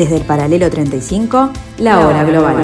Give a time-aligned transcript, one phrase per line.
[0.00, 2.56] Desde el paralelo 35, la hora global.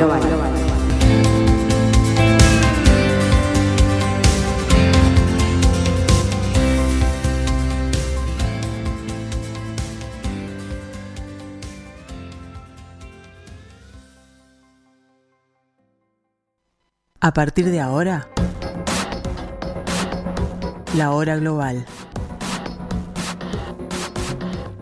[17.21, 18.29] A partir de ahora,
[20.95, 21.85] la hora global.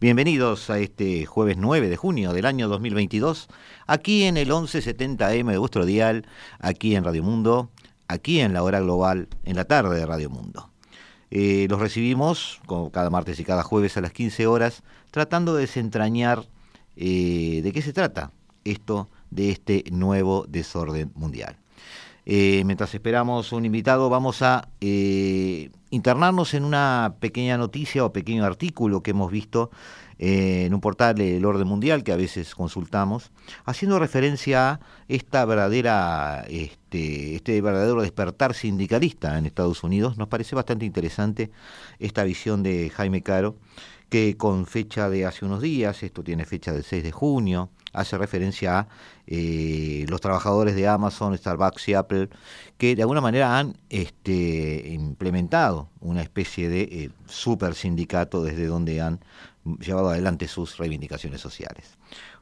[0.00, 3.48] bienvenidos a este jueves 9 de junio del año 2022,
[3.86, 6.26] aquí en el 1170M de vuestro dial,
[6.58, 7.70] aquí en Radio Mundo,
[8.08, 10.70] aquí en la hora global, en la tarde de Radio Mundo.
[11.30, 15.62] Eh, los recibimos como cada martes y cada jueves a las 15 horas, tratando de
[15.62, 16.46] desentrañar
[16.96, 18.32] eh, de qué se trata
[18.64, 21.58] esto de este nuevo desorden mundial.
[22.24, 24.66] Eh, mientras esperamos un invitado, vamos a
[25.90, 29.70] internarnos en una pequeña noticia o pequeño artículo que hemos visto
[30.18, 33.30] eh, en un portal El Orden Mundial que a veces consultamos,
[33.64, 40.18] haciendo referencia a esta verdadera, este, este verdadero despertar sindicalista en Estados Unidos.
[40.18, 41.50] Nos parece bastante interesante
[41.98, 43.56] esta visión de Jaime Caro,
[44.10, 48.18] que con fecha de hace unos días, esto tiene fecha del 6 de junio, hace
[48.18, 48.88] referencia a
[49.26, 52.28] eh, los trabajadores de Amazon, Starbucks y Apple,
[52.76, 59.00] que de alguna manera han este, implementado una especie de eh, super sindicato desde donde
[59.00, 59.20] han
[59.78, 61.96] llevado adelante sus reivindicaciones sociales.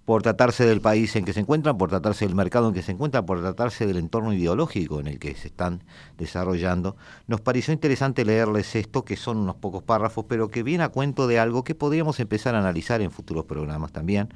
[0.08, 2.92] Por tratarse del país en que se encuentran, por tratarse del mercado en que se
[2.92, 5.84] encuentran, por tratarse del entorno ideológico en el que se están
[6.16, 6.96] desarrollando,
[7.26, 11.26] nos pareció interesante leerles esto, que son unos pocos párrafos, pero que viene a cuento
[11.26, 14.32] de algo que podríamos empezar a analizar en futuros programas también,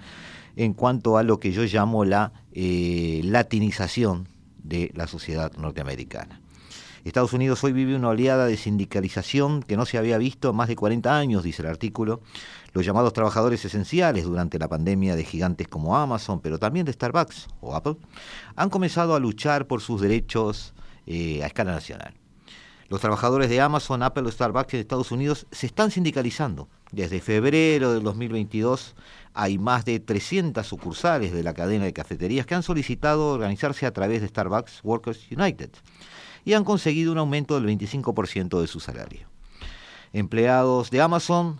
[0.56, 4.28] en cuanto a lo que yo llamo la eh, latinización
[4.62, 6.41] de la sociedad norteamericana.
[7.04, 10.76] Estados Unidos hoy vive una oleada de sindicalización que no se había visto más de
[10.76, 12.20] 40 años, dice el artículo.
[12.74, 17.48] Los llamados trabajadores esenciales durante la pandemia de gigantes como Amazon, pero también de Starbucks
[17.60, 17.96] o Apple,
[18.54, 20.74] han comenzado a luchar por sus derechos
[21.06, 22.14] eh, a escala nacional.
[22.88, 26.68] Los trabajadores de Amazon, Apple o Starbucks en Estados Unidos se están sindicalizando.
[26.92, 28.94] Desde febrero del 2022
[29.34, 33.92] hay más de 300 sucursales de la cadena de cafeterías que han solicitado organizarse a
[33.92, 35.70] través de Starbucks Workers United
[36.44, 39.26] y han conseguido un aumento del 25% de su salario.
[40.12, 41.58] Empleados de Amazon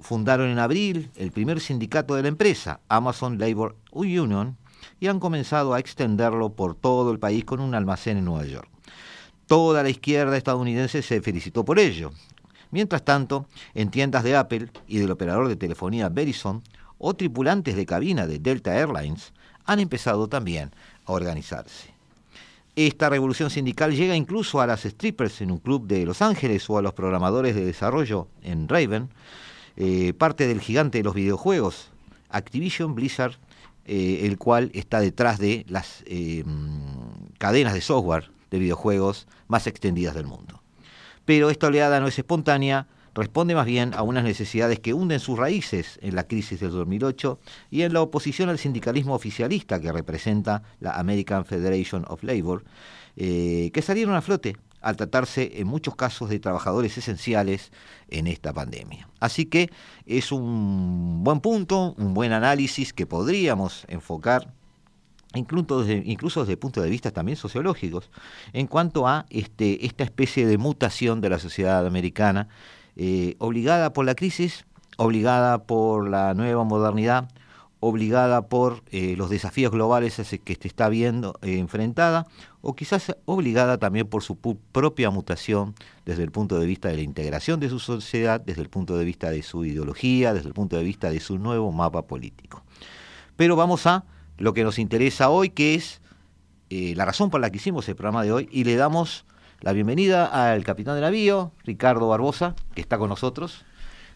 [0.00, 4.56] fundaron en abril el primer sindicato de la empresa, Amazon Labor Union,
[5.00, 8.68] y han comenzado a extenderlo por todo el país con un almacén en Nueva York.
[9.46, 12.12] Toda la izquierda estadounidense se felicitó por ello.
[12.70, 16.62] Mientras tanto, en tiendas de Apple y del operador de telefonía Verizon,
[16.98, 19.32] o tripulantes de cabina de Delta Airlines
[19.64, 20.72] han empezado también
[21.04, 21.94] a organizarse.
[22.76, 26.76] Esta revolución sindical llega incluso a las strippers en un club de Los Ángeles o
[26.76, 29.10] a los programadores de desarrollo en Raven,
[29.76, 31.90] eh, parte del gigante de los videojuegos,
[32.30, 33.36] Activision Blizzard,
[33.84, 36.42] eh, el cual está detrás de las eh,
[37.38, 40.60] cadenas de software de videojuegos más extendidas del mundo.
[41.24, 45.38] Pero esta oleada no es espontánea, responde más bien a unas necesidades que hunden sus
[45.38, 47.38] raíces en la crisis del 2008
[47.70, 52.64] y en la oposición al sindicalismo oficialista que representa la American Federation of Labor,
[53.16, 57.72] eh, que salieron a flote al tratarse en muchos casos de trabajadores esenciales
[58.08, 59.08] en esta pandemia.
[59.18, 59.70] Así que
[60.04, 64.52] es un buen punto, un buen análisis que podríamos enfocar
[65.34, 68.10] incluso desde, incluso desde punto de vista también sociológicos,
[68.52, 72.48] en cuanto a este, esta especie de mutación de la sociedad americana
[72.96, 77.28] eh, obligada por la crisis, obligada por la nueva modernidad,
[77.80, 82.26] obligada por eh, los desafíos globales que se está viendo eh, enfrentada,
[82.62, 85.74] o quizás obligada también por su propia mutación
[86.06, 89.04] desde el punto de vista de la integración de su sociedad, desde el punto de
[89.04, 92.62] vista de su ideología, desde el punto de vista de su nuevo mapa político.
[93.36, 94.04] Pero vamos a
[94.38, 96.00] lo que nos interesa hoy, que es
[96.70, 99.26] la razón por la que hicimos el programa de hoy, y le damos
[99.64, 103.64] la bienvenida al capitán de navío, Ricardo Barbosa, que está con nosotros,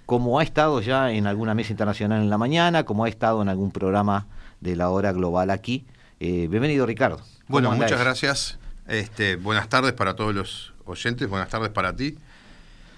[0.04, 3.48] como ha estado ya en alguna mesa internacional en la mañana, como ha estado en
[3.48, 4.26] algún programa
[4.60, 5.86] de la hora global aquí.
[6.20, 7.22] Eh, bienvenido, Ricardo.
[7.46, 8.58] Bueno, muchas gracias.
[8.88, 12.18] Este, buenas tardes para todos los oyentes, buenas tardes para ti.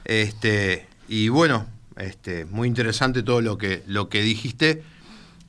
[0.04, 1.66] Este, y bueno,
[1.98, 4.82] este, muy interesante todo lo que, lo que dijiste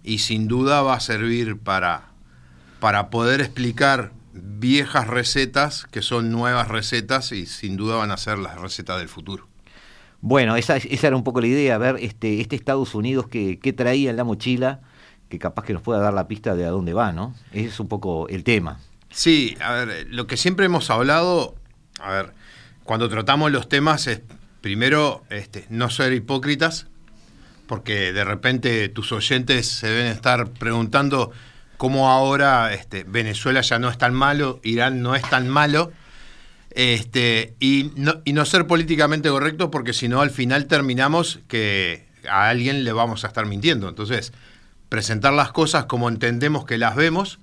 [0.03, 2.03] y sin duda va a servir para,
[2.79, 8.37] para poder explicar viejas recetas que son nuevas recetas y sin duda van a ser
[8.37, 9.47] las recetas del futuro.
[10.21, 13.73] Bueno, esa, esa era un poco la idea, ver este, este Estados Unidos que, que
[13.73, 14.81] traía en la mochila,
[15.29, 17.33] que capaz que nos pueda dar la pista de a dónde va, ¿no?
[17.51, 18.79] Ese es un poco el tema.
[19.09, 21.55] Sí, a ver, lo que siempre hemos hablado,
[21.99, 22.33] a ver,
[22.83, 24.21] cuando tratamos los temas es
[24.61, 26.87] primero este, no ser hipócritas,
[27.67, 31.31] porque de repente tus oyentes se deben estar preguntando
[31.81, 35.91] cómo ahora este, Venezuela ya no es tan malo, Irán no es tan malo,
[36.69, 42.05] este, y, no, y no ser políticamente correcto, porque si no al final terminamos que
[42.29, 43.89] a alguien le vamos a estar mintiendo.
[43.89, 44.31] Entonces,
[44.89, 47.39] presentar las cosas como entendemos que las vemos.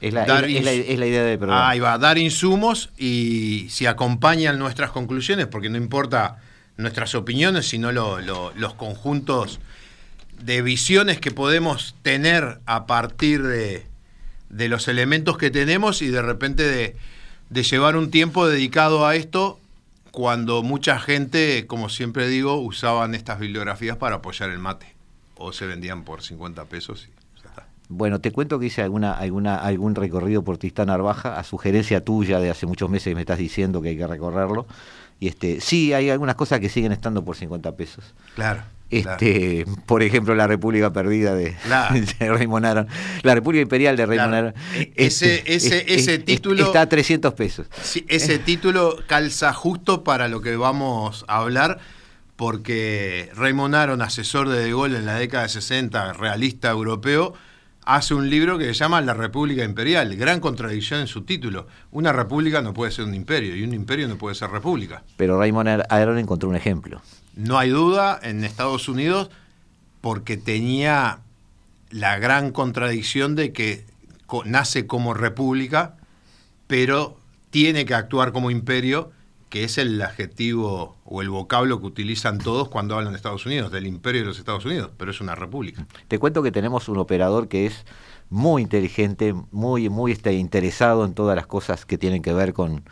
[0.00, 1.68] Es la, es, es la, es la idea programa.
[1.68, 6.36] Ahí va, dar insumos y si acompañan nuestras conclusiones, porque no importa
[6.76, 9.58] nuestras opiniones, sino lo, lo, los conjuntos
[10.42, 13.86] de visiones que podemos tener a partir de,
[14.48, 16.96] de los elementos que tenemos y de repente de,
[17.50, 19.58] de, llevar un tiempo dedicado a esto
[20.10, 24.94] cuando mucha gente, como siempre digo, usaban estas bibliografías para apoyar el mate
[25.36, 27.08] o se vendían por 50 pesos.
[27.08, 27.20] Y,
[27.92, 32.38] bueno, te cuento que hice alguna, alguna, algún recorrido por Tristán Narvaja, a sugerencia tuya
[32.38, 34.66] de hace muchos meses me estás diciendo que hay que recorrerlo.
[35.18, 38.14] Y este, sí, hay algunas cosas que siguen estando por 50 pesos.
[38.36, 38.62] Claro.
[38.90, 39.82] Este, claro.
[39.86, 41.94] por ejemplo, la República Perdida de, claro.
[42.18, 42.88] de Raymond Aron,
[43.22, 44.48] la República Imperial de Raymond claro.
[44.48, 44.60] Aron.
[44.96, 47.66] Ese, ese, este, ese es, título está a 300 pesos.
[47.82, 51.78] Sí, ese título calza justo para lo que vamos a hablar,
[52.34, 57.34] porque Raymond Aron, asesor de De Gaulle en la década de 60, realista europeo,
[57.84, 60.16] hace un libro que se llama La República Imperial.
[60.16, 61.66] Gran contradicción en su título.
[61.90, 65.02] Una república no puede ser un imperio y un imperio no puede ser república.
[65.16, 67.00] Pero Raymond Aron encontró un ejemplo.
[67.40, 69.30] No hay duda en Estados Unidos
[70.02, 71.20] porque tenía
[71.90, 73.86] la gran contradicción de que
[74.44, 75.96] nace como república,
[76.66, 77.16] pero
[77.48, 79.10] tiene que actuar como imperio,
[79.48, 83.72] que es el adjetivo o el vocablo que utilizan todos cuando hablan de Estados Unidos,
[83.72, 85.86] del imperio de los Estados Unidos, pero es una república.
[86.08, 87.86] Te cuento que tenemos un operador que es
[88.28, 92.84] muy inteligente, muy, muy este, interesado en todas las cosas que tienen que ver con,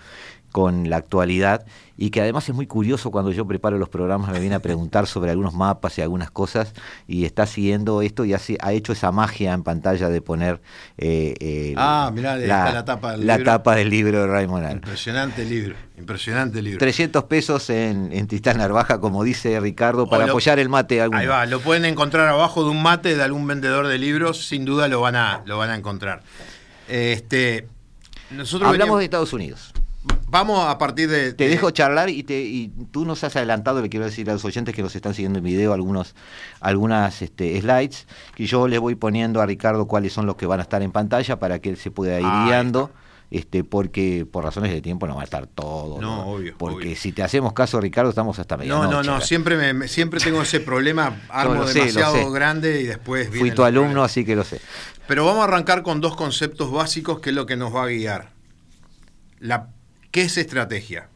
[0.53, 1.65] con la actualidad
[2.01, 5.09] y que además es muy curioso cuando yo preparo los programas, me viene a preguntar
[5.09, 6.73] sobre algunos mapas y algunas cosas
[7.09, 10.61] y está siguiendo esto y hace, ha hecho esa magia en pantalla de poner
[10.97, 13.53] eh, eh, ah, mirá, la, la, tapa del la libro.
[13.53, 14.71] tapa del libro de Raymond.
[14.71, 16.79] Impresionante libro, impresionante libro.
[16.79, 21.03] 300 pesos en, en Tristán Narvaja, como dice Ricardo, para lo, apoyar el mate.
[21.03, 24.65] Ahí va, lo pueden encontrar abajo de un mate de algún vendedor de libros, sin
[24.65, 26.23] duda lo van a, lo van a encontrar.
[26.87, 27.67] Este,
[28.31, 28.99] nosotros Hablamos veníamos...
[29.01, 29.73] de Estados Unidos
[30.29, 31.33] vamos a partir de...
[31.33, 31.51] Te de...
[31.51, 34.75] dejo charlar y, te, y tú nos has adelantado, le quiero decir a los oyentes
[34.75, 36.15] que nos están siguiendo en video, algunos,
[36.61, 40.61] algunas este, slides, que yo les voy poniendo a Ricardo cuáles son los que van
[40.61, 42.91] a estar en pantalla para que él se pueda ir ah, guiando.
[43.31, 46.01] Este, porque por razones de tiempo no va a estar todo.
[46.01, 46.27] No, ¿no?
[46.29, 46.55] obvio.
[46.57, 46.97] Porque obvio.
[46.97, 50.41] si te hacemos caso, Ricardo, estamos hasta media No, no, no, siempre, me, siempre tengo
[50.41, 53.29] ese problema, armo sé, demasiado grande y después...
[53.29, 54.13] Fui tu alumno, problemas.
[54.13, 54.63] así que lo sé.
[55.07, 57.89] Pero vamos a arrancar con dos conceptos básicos que es lo que nos va a
[57.89, 58.31] guiar.
[59.41, 59.69] La
[60.11, 61.11] ¿Qué es estrategia?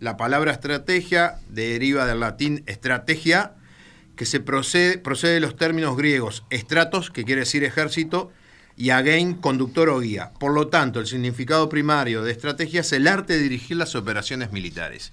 [0.00, 3.54] La palabra estrategia deriva del latín estrategia,
[4.16, 8.30] que se procede, procede de los términos griegos estratos, que quiere decir ejército,
[8.76, 10.32] y again, conductor o guía.
[10.38, 14.52] Por lo tanto, el significado primario de estrategia es el arte de dirigir las operaciones
[14.52, 15.12] militares.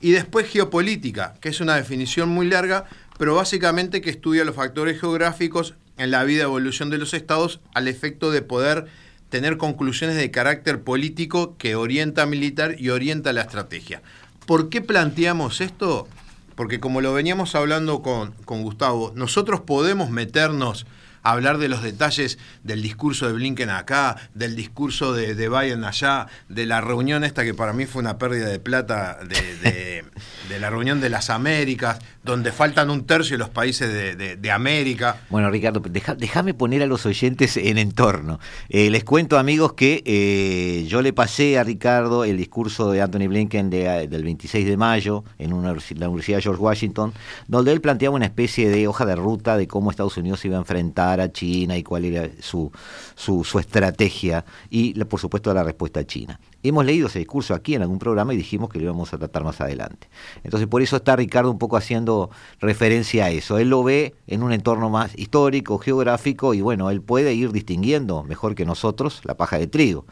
[0.00, 2.86] Y después geopolítica, que es una definición muy larga,
[3.18, 7.60] pero básicamente que estudia los factores geográficos en la vida y evolución de los estados
[7.74, 8.86] al efecto de poder
[9.30, 14.02] tener conclusiones de carácter político que orienta militar y orienta la estrategia.
[14.44, 16.08] ¿Por qué planteamos esto?
[16.56, 20.84] Porque como lo veníamos hablando con, con Gustavo, nosotros podemos meternos
[21.22, 25.84] a hablar de los detalles del discurso de Blinken acá, del discurso de, de, Biden
[25.84, 30.04] allá, de la reunión esta que para mí fue una pérdida de plata, de, de,
[30.48, 35.20] de la reunión de las Américas, donde faltan un tercio de los países de, América.
[35.30, 38.40] Bueno, Ricardo, déjame poner a los oyentes en entorno.
[38.68, 43.28] Eh, les cuento, amigos, que eh, yo le pasé a Ricardo el discurso de Anthony
[43.28, 47.12] Blinken del 26 de mayo en una, la Universidad de George Washington,
[47.46, 50.60] donde él planteaba una especie de hoja de ruta de cómo Estados Unidos iba a
[50.60, 52.72] enfrentar a China y cuál era su,
[53.14, 56.38] su, su estrategia y, por supuesto, la respuesta China.
[56.62, 59.44] Hemos leído ese discurso aquí en algún programa y dijimos que lo íbamos a tratar
[59.44, 60.08] más adelante.
[60.44, 63.58] Entonces, por eso está Ricardo un poco haciendo referencia a eso.
[63.58, 68.22] Él lo ve en un entorno más histórico, geográfico, y bueno, él puede ir distinguiendo
[68.24, 70.06] mejor que nosotros la paja de trigo.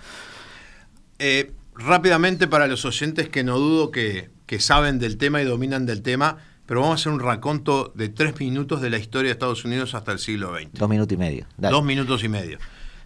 [1.18, 5.84] Eh, rápidamente, para los oyentes que no dudo que, que saben del tema y dominan
[5.84, 6.38] del tema,
[6.68, 9.94] pero vamos a hacer un raconto de tres minutos de la historia de Estados Unidos
[9.94, 10.68] hasta el siglo XX.
[10.72, 11.46] Dos minutos y medio.
[11.56, 11.74] Dale.
[11.74, 12.58] Dos minutos y medio.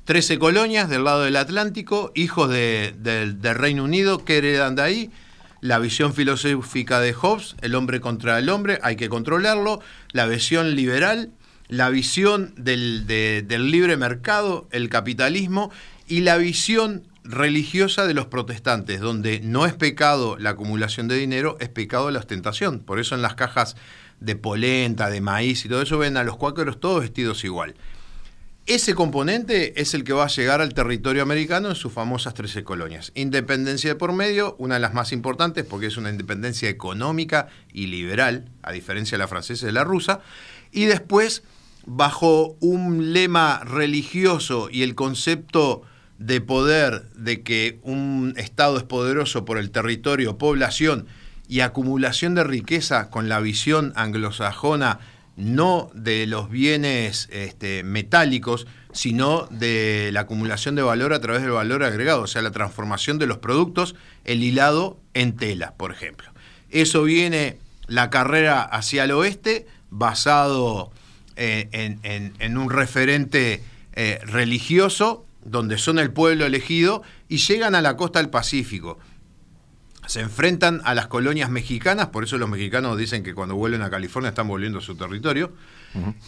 [0.05, 5.11] 13 colonias del lado del Atlántico, hijos del Reino Unido que heredan de ahí,
[5.61, 9.81] la visión filosófica de Hobbes, el hombre contra el hombre, hay que controlarlo,
[10.11, 11.31] la visión liberal,
[11.69, 15.71] la visión del, del libre mercado, el capitalismo,
[16.09, 21.57] y la visión religiosa de los protestantes, donde no es pecado la acumulación de dinero,
[21.61, 22.81] es pecado la ostentación.
[22.81, 23.77] Por eso en las cajas
[24.19, 27.77] de polenta, de maíz y todo eso ven a los cuáqueros todos vestidos igual.
[28.67, 32.63] Ese componente es el que va a llegar al territorio americano en sus famosas 13
[32.63, 33.11] colonias.
[33.17, 37.89] Independencia de por medio, una de las más importantes porque es una independencia económica y
[37.89, 40.21] liberal, a diferencia de la francesa y de la rusa.
[40.71, 41.43] Y después,
[41.87, 45.83] bajo un lema religioso y el concepto
[46.19, 51.09] de poder, de que un Estado es poderoso por el territorio, población
[51.49, 55.01] y acumulación de riqueza con la visión anglosajona
[55.37, 61.53] no de los bienes este, metálicos, sino de la acumulación de valor a través del
[61.53, 66.31] valor agregado, o sea, la transformación de los productos, el hilado en tela, por ejemplo.
[66.71, 70.91] Eso viene la carrera hacia el oeste, basado
[71.37, 73.63] eh, en, un referente
[73.95, 78.99] eh, religioso donde son el pueblo elegido, y llegan a la costa del Pacífico.
[80.07, 83.91] Se enfrentan a las colonias mexicanas, por eso los mexicanos dicen que cuando vuelven a
[83.91, 85.53] California están volviendo a su territorio,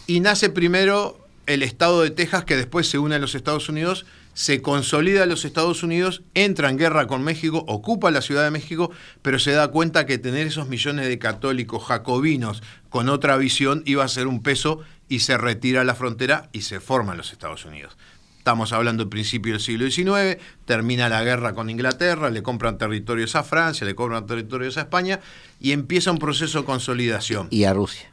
[0.07, 4.05] y nace primero el estado de Texas que después se une a los Estados Unidos,
[4.33, 8.51] se consolida a los Estados Unidos, entra en guerra con México, ocupa la Ciudad de
[8.51, 8.91] México,
[9.21, 14.03] pero se da cuenta que tener esos millones de católicos jacobinos con otra visión iba
[14.03, 17.63] a ser un peso y se retira a la frontera y se forman los Estados
[17.65, 17.95] Unidos.
[18.45, 23.35] Estamos hablando del principio del siglo XIX, termina la guerra con Inglaterra, le compran territorios
[23.35, 25.19] a Francia, le compran territorios a España
[25.59, 27.47] y empieza un proceso de consolidación.
[27.49, 28.11] Y a Rusia.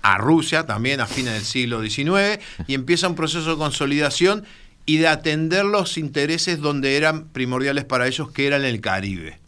[0.00, 4.46] A Rusia también a fines del siglo XIX y empieza un proceso de consolidación
[4.86, 9.40] y de atender los intereses donde eran primordiales para ellos, que eran el Caribe.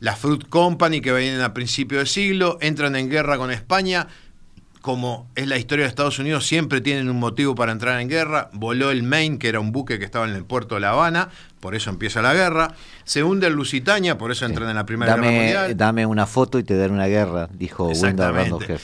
[0.00, 4.08] La Fruit Company, que vienen a principio del siglo, entran en guerra con España,
[4.86, 8.50] como es la historia de Estados Unidos, siempre tienen un motivo para entrar en guerra.
[8.52, 11.28] Voló el Maine, que era un buque que estaba en el puerto de La Habana,
[11.58, 12.72] por eso empieza la guerra.
[13.02, 15.76] Se hunde el Lusitania, por eso entran en la Primera Guerra Mundial.
[15.76, 18.80] Dame una foto y te daré una guerra, dijo Wendell Randolph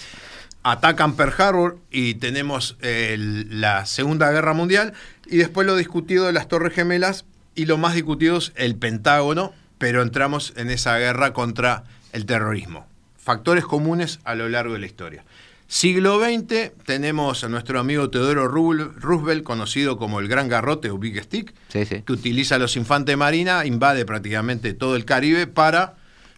[0.65, 4.95] Atacan Pearl Harbor y tenemos la Segunda Guerra Mundial.
[5.27, 9.53] Y después lo discutido de las Torres Gemelas y lo más discutido es el Pentágono,
[9.79, 12.89] pero entramos en esa guerra contra el terrorismo.
[13.17, 15.23] Factores comunes a lo largo de la historia.
[15.73, 21.19] Siglo XX, tenemos a nuestro amigo Teodoro Roosevelt, conocido como el Gran Garrote o Big
[21.25, 25.95] Stick, que utiliza a los infantes marina, invade prácticamente todo el Caribe para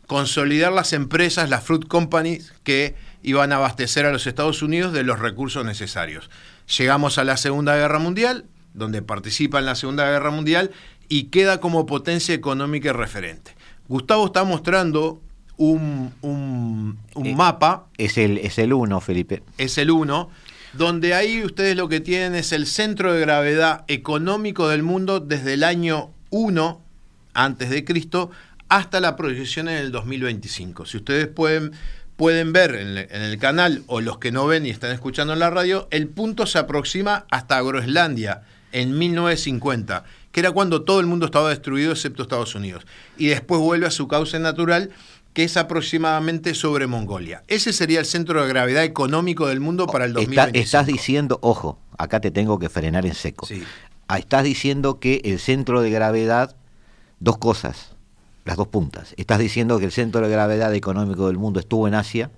[0.06, 5.02] consolidar las empresas, las fruit companies que iban a abastecer a los Estados Unidos de
[5.02, 6.30] los recursos necesarios.
[6.78, 10.70] Llegamos a la Segunda Guerra Mundial, donde participa en la Segunda Guerra Mundial
[11.08, 13.56] y queda como potencia económica y referente.
[13.88, 15.20] Gustavo está mostrando
[15.56, 17.86] un, eh, mapa.
[17.96, 19.42] Es el 1, es el uno, Felipe.
[19.58, 20.30] Es el 1,
[20.72, 25.54] donde ahí ustedes lo que tienen es el centro de gravedad económico del mundo desde
[25.54, 26.80] el año 1
[27.34, 28.30] antes de Cristo
[28.68, 30.86] hasta la proyección en el 2025.
[30.86, 31.72] Si ustedes pueden,
[32.16, 35.38] pueden ver en, en, el canal o los que no ven y están escuchando en
[35.38, 38.42] la radio, el punto se aproxima hasta Groenlandia
[38.72, 42.84] en 1950 que era cuando todo el mundo estaba destruido excepto Estados Unidos.
[43.16, 44.90] Y después vuelve a su causa natural
[45.34, 47.42] que es aproximadamente sobre Mongolia.
[47.48, 50.58] Ese sería el centro de gravedad económico del mundo para el 2025.
[50.58, 53.46] estás diciendo, ojo, acá te tengo que frenar en seco.
[54.06, 56.54] Ah, estás diciendo que el centro de gravedad,
[57.18, 57.96] dos cosas,
[58.44, 59.12] las dos puntas.
[59.16, 62.30] Estás diciendo que el centro de gravedad económico del mundo estuvo en Asia,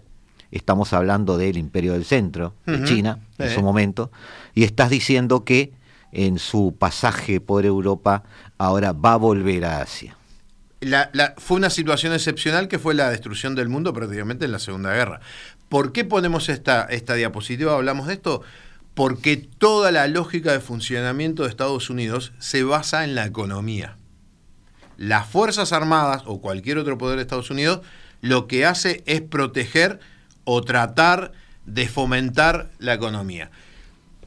[0.50, 4.10] estamos hablando del imperio del centro, de China, en su momento,
[4.54, 5.74] y estás diciendo que
[6.12, 8.22] en su pasaje por Europa
[8.56, 10.15] ahora va a volver a Asia
[11.38, 15.20] fue una situación excepcional que fue la destrucción del mundo prácticamente en la Segunda Guerra.
[15.68, 17.74] ¿Por qué ponemos esta, esta diapositiva?
[17.74, 18.42] Hablamos de esto.
[18.94, 23.96] Porque toda la lógica de funcionamiento de Estados Unidos se basa en la economía.
[24.96, 27.82] Las Fuerzas Armadas o cualquier otro poder de Estados Unidos
[28.22, 30.00] lo que hace es proteger
[30.44, 31.32] o tratar
[31.66, 33.50] de fomentar la economía.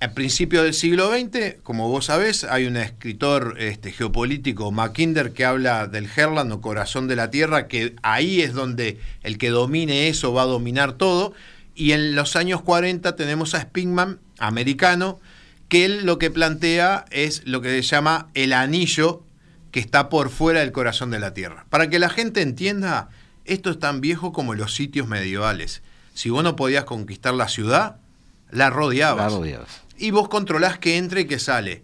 [0.01, 5.43] A principios del siglo XX, como vos sabés, hay un escritor este, geopolítico, Mackinder, que
[5.43, 10.07] habla del Herland o corazón de la Tierra, que ahí es donde el que domine
[10.07, 11.33] eso va a dominar todo.
[11.75, 15.19] Y en los años 40 tenemos a Spingman, americano,
[15.67, 19.23] que él lo que plantea es lo que se llama el anillo
[19.71, 21.65] que está por fuera del corazón de la Tierra.
[21.69, 23.09] Para que la gente entienda,
[23.43, 25.81] esto es tan viejo como los sitios medievales.
[26.13, 27.97] Si vos no podías conquistar la ciudad,
[28.51, 29.31] la rodeabas.
[29.31, 31.83] La rodeabas y vos controlás que entra y que sale.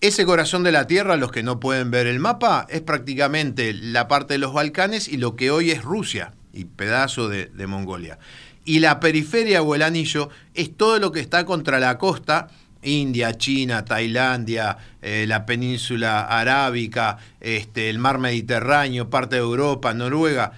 [0.00, 4.08] Ese corazón de la Tierra, los que no pueden ver el mapa, es prácticamente la
[4.08, 8.18] parte de los Balcanes y lo que hoy es Rusia y pedazo de, Mongolia.
[8.64, 12.48] Y la periferia o el anillo es todo lo que está contra la costa,
[12.82, 20.52] India, China, Tailandia, eh, la península arábica, este, el mar Mediterráneo, parte de Europa, Noruega.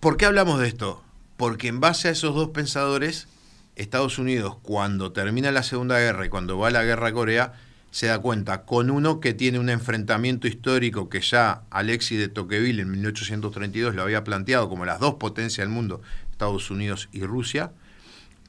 [0.00, 1.02] ¿Por qué hablamos de esto?
[1.36, 3.28] Porque en base a esos dos pensadores,
[3.76, 7.54] Estados Unidos, cuando termina la Segunda Guerra y cuando va a la Guerra Corea,
[7.90, 12.82] se da cuenta con uno que tiene un enfrentamiento histórico que ya Alexis de Tocqueville
[12.82, 16.02] en 1832 lo había planteado como las dos potencias del mundo,
[16.32, 17.70] Estados Unidos y Rusia,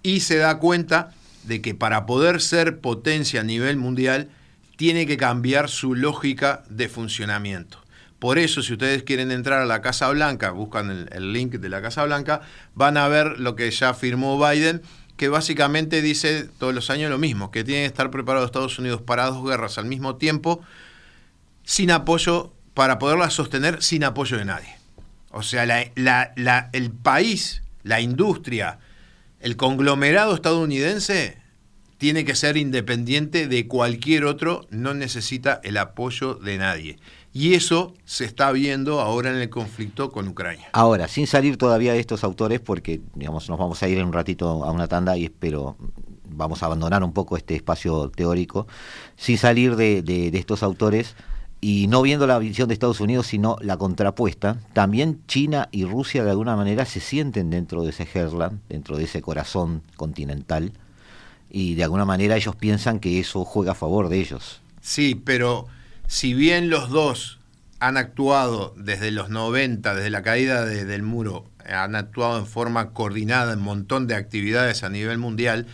[0.01, 1.12] y se da cuenta
[1.44, 4.29] de que para poder ser potencia a nivel mundial
[4.77, 7.84] tiene que cambiar su lógica de funcionamiento.
[8.17, 11.70] Por eso, si ustedes quieren entrar a la Casa Blanca, buscan el, el link de
[11.70, 12.41] la Casa Blanca,
[12.74, 14.82] van a ver lo que ya firmó Biden,
[15.17, 19.01] que básicamente dice todos los años lo mismo, que tiene que estar preparado Estados Unidos
[19.01, 20.62] para dos guerras al mismo tiempo,
[21.63, 24.75] sin apoyo, para poderlas sostener sin apoyo de nadie.
[25.31, 28.79] O sea, el país, la industria,
[29.39, 31.38] el conglomerado estadounidense
[31.98, 37.00] tiene que ser independiente de cualquier otro, no necesita el apoyo de nadie.
[37.38, 40.70] Y eso se está viendo ahora en el conflicto con Ucrania.
[40.72, 44.13] Ahora, sin salir todavía de estos autores, porque digamos nos vamos a ir en un
[44.13, 45.75] ratito a una tanda y espero
[46.30, 48.68] vamos a abandonar un poco este espacio teórico,
[49.18, 51.18] sin salir de, estos autores
[51.60, 56.24] y no viendo la visión de Estados Unidos, sino la contrapuesta, también China y Rusia
[56.24, 60.72] de alguna manera se sienten dentro de ese Herland, dentro de ese corazón continental,
[61.50, 64.62] y de alguna manera ellos piensan que eso juega a favor de ellos.
[64.80, 65.68] Sí, pero
[66.07, 67.39] si bien los dos
[67.79, 73.53] han actuado desde los 90, desde la caída del muro, han actuado en forma coordinada
[73.53, 75.68] en un montón de actividades a nivel mundial,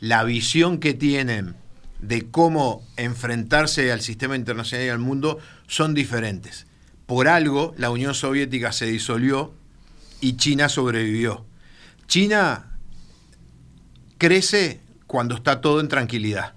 [0.00, 1.54] la visión que tienen
[2.00, 6.66] de cómo enfrentarse al sistema internacional y al mundo son diferentes.
[7.06, 9.54] Por algo, la Unión Soviética se disolvió
[10.20, 11.44] y China sobrevivió.
[12.06, 12.78] China
[14.18, 16.54] crece cuando está todo en tranquilidad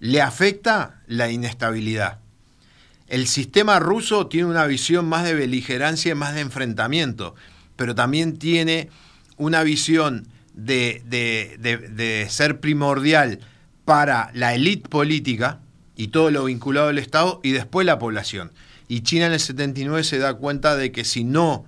[0.00, 2.18] le afecta la inestabilidad.
[3.08, 7.34] El sistema ruso tiene una visión más de beligerancia y más de enfrentamiento,
[7.76, 8.88] pero también tiene
[9.36, 13.40] una visión de, ser primordial
[13.84, 15.60] para la élite política
[15.96, 18.52] y todo lo vinculado al Estado y después la población.
[18.88, 21.66] Y China en el 79 se da cuenta de que si no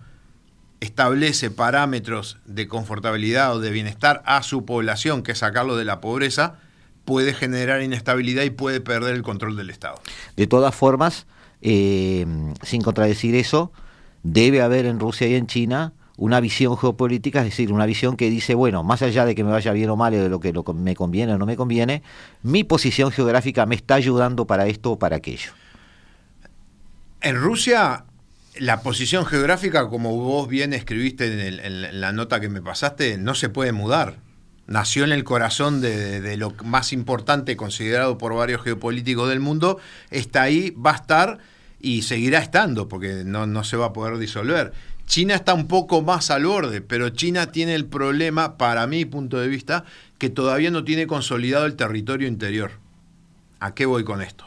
[0.81, 6.01] establece parámetros de confortabilidad o de bienestar a su población, que es sacarlo de la
[6.01, 6.59] pobreza,
[7.07, 9.99] puede generar inestabilidad y puede perder el control del Estado.
[10.37, 11.27] De todas formas,
[11.63, 12.27] eh,
[12.63, 13.73] sin contradecir eso,
[14.23, 18.29] debe haber en Rusia y en China una visión geopolítica, es decir, una visión que
[18.29, 20.97] dice, bueno, más allá de que me vaya bien o mal, de lo que me
[20.97, 22.03] conviene o no me conviene,
[22.43, 25.53] mi posición geográfica me está ayudando para esto o para aquello.
[27.21, 28.05] En Rusia,
[28.59, 33.49] la posición geográfica, como vos bien escribiste en la nota que me pasaste, no se
[33.49, 34.26] puede mudar
[34.67, 39.79] nació en el corazón de, lo más importante considerado por varios geopolíticos del mundo,
[40.11, 41.39] está ahí, va a estar
[41.81, 44.73] y seguirá estando, porque no, no se va a poder disolver.
[45.07, 49.39] China está un poco más al borde, pero China tiene el problema, para mi punto
[49.39, 49.85] de vista,
[50.19, 52.73] que todavía no tiene consolidado el territorio interior.
[53.61, 54.45] ¿A qué voy con esto?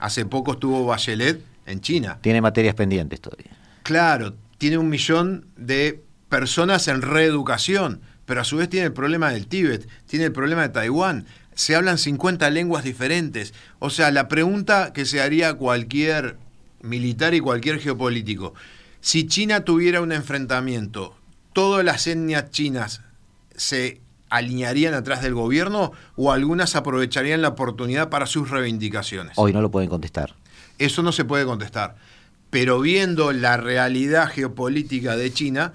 [0.00, 2.18] Hace poco estuvo Bachelet en China.
[2.20, 3.52] Tiene materias pendientes todavía.
[3.84, 9.30] Claro, tiene un millón de personas en reeducación pero a su vez tiene el problema
[9.30, 13.52] del Tíbet, tiene el problema de Taiwán, se hablan 50 lenguas diferentes.
[13.78, 16.36] O sea, la pregunta que se haría cualquier
[16.80, 18.54] militar y cualquier geopolítico,
[19.00, 21.16] si China tuviera un enfrentamiento,
[21.52, 23.02] ¿todas las etnias chinas
[23.56, 29.34] se alinearían atrás del gobierno o algunas aprovecharían la oportunidad para sus reivindicaciones?
[29.36, 30.34] Hoy no lo pueden contestar.
[30.78, 31.96] Eso no se puede contestar.
[32.50, 35.74] Pero viendo la realidad geopolítica de China,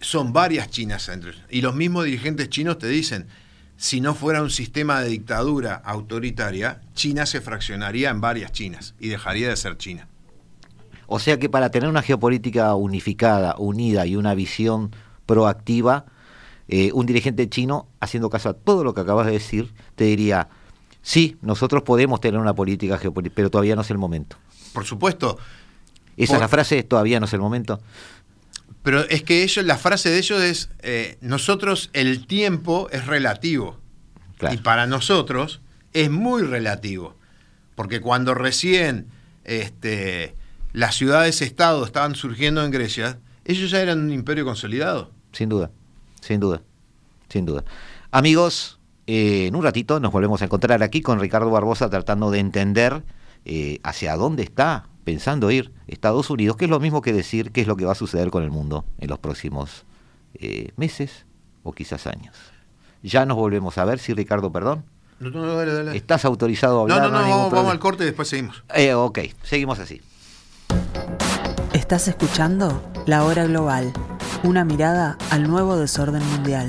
[0.00, 1.10] son varias Chinas
[1.50, 3.26] Y los mismos dirigentes chinos te dicen,
[3.76, 9.08] si no fuera un sistema de dictadura autoritaria, China se fraccionaría en varias Chinas y
[9.08, 10.08] dejaría de ser China.
[11.06, 14.94] O sea que para tener una geopolítica unificada, unida y una visión
[15.26, 16.06] proactiva,
[16.68, 20.48] eh, un dirigente chino, haciendo caso a todo lo que acabas de decir, te diría,
[21.02, 24.36] sí, nosotros podemos tener una política geopolítica, pero todavía no es el momento.
[24.72, 25.38] Por supuesto.
[26.16, 27.80] Esa es la frase, todavía no es el momento.
[28.82, 33.78] Pero es que ellos, la frase de ellos es, eh, nosotros el tiempo es relativo.
[34.50, 35.60] Y para nosotros
[35.92, 37.14] es muy relativo.
[37.74, 39.06] Porque cuando recién
[39.44, 40.34] este,
[40.72, 45.10] las ciudades-estado estaban surgiendo en Grecia, ellos ya eran un imperio consolidado.
[45.32, 45.70] Sin duda,
[46.20, 46.62] sin duda,
[47.28, 47.64] sin duda.
[48.10, 52.38] Amigos, Eh, en un ratito nos volvemos a encontrar aquí con Ricardo Barbosa tratando de
[52.38, 53.02] entender
[53.44, 57.60] eh, hacia dónde está pensando ir Estados Unidos, que es lo mismo que decir qué
[57.60, 59.84] es lo que va a suceder con el mundo en los próximos
[60.34, 61.26] eh, meses
[61.62, 62.36] o quizás años.
[63.02, 64.84] Ya nos volvemos a ver, sí, Ricardo, perdón.
[65.18, 65.96] No, no, dale, dale.
[65.96, 67.02] ¿Estás autorizado a hablar?
[67.02, 68.62] No, no, no, ningún vamos, al corte y después seguimos.
[68.74, 70.00] Eh, ok, seguimos así.
[71.72, 73.92] Estás escuchando La Hora Global,
[74.44, 76.68] una mirada al nuevo desorden mundial.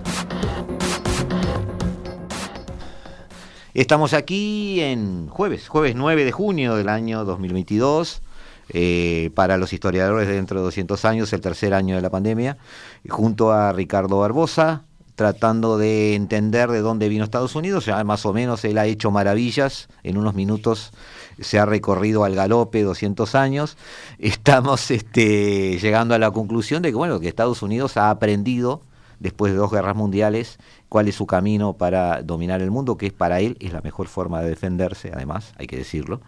[3.73, 8.21] Estamos aquí en jueves, jueves 9 de junio del año 2022.
[8.73, 12.57] eh, para los historiadores de dentro de 200 años, el tercer año de la pandemia,
[13.07, 14.83] junto a Ricardo Barbosa,
[15.15, 17.85] tratando de entender de dónde vino Estados Unidos.
[17.85, 19.87] Ya más o menos él ha hecho maravillas.
[20.03, 20.91] En unos minutos
[21.39, 23.77] se ha recorrido al galope 200 años.
[24.19, 28.81] Estamos este, llegando a la conclusión de que, bueno, que Estados Unidos ha aprendido
[29.21, 30.57] después de dos guerras mundiales,
[30.91, 34.09] cuál es su camino para dominar el mundo, que es para él es la mejor
[34.09, 36.19] forma de defenderse, además, hay que decirlo,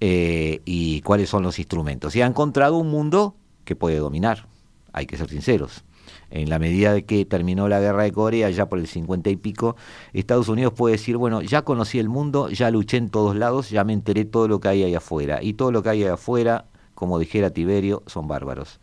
[0.00, 2.14] eh, y cuáles son los instrumentos.
[2.14, 3.34] Y ha encontrado un mundo
[3.64, 4.46] que puede dominar,
[4.92, 5.82] hay que ser sinceros.
[6.30, 9.36] En la medida de que terminó la guerra de Corea, ya por el 50 y
[9.36, 9.74] pico,
[10.12, 13.82] Estados Unidos puede decir, bueno, ya conocí el mundo, ya luché en todos lados, ya
[13.82, 15.42] me enteré todo lo que hay ahí afuera.
[15.42, 18.78] Y todo lo que hay ahí afuera, como dijera Tiberio, son bárbaros.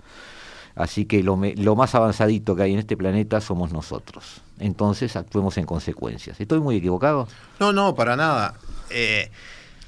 [0.76, 4.42] Así que lo, me- lo más avanzadito que hay en este planeta somos nosotros.
[4.60, 6.40] Entonces actuemos en consecuencias.
[6.40, 7.28] ¿Estoy muy equivocado?
[7.60, 8.56] No, no, para nada.
[8.90, 9.30] Eh,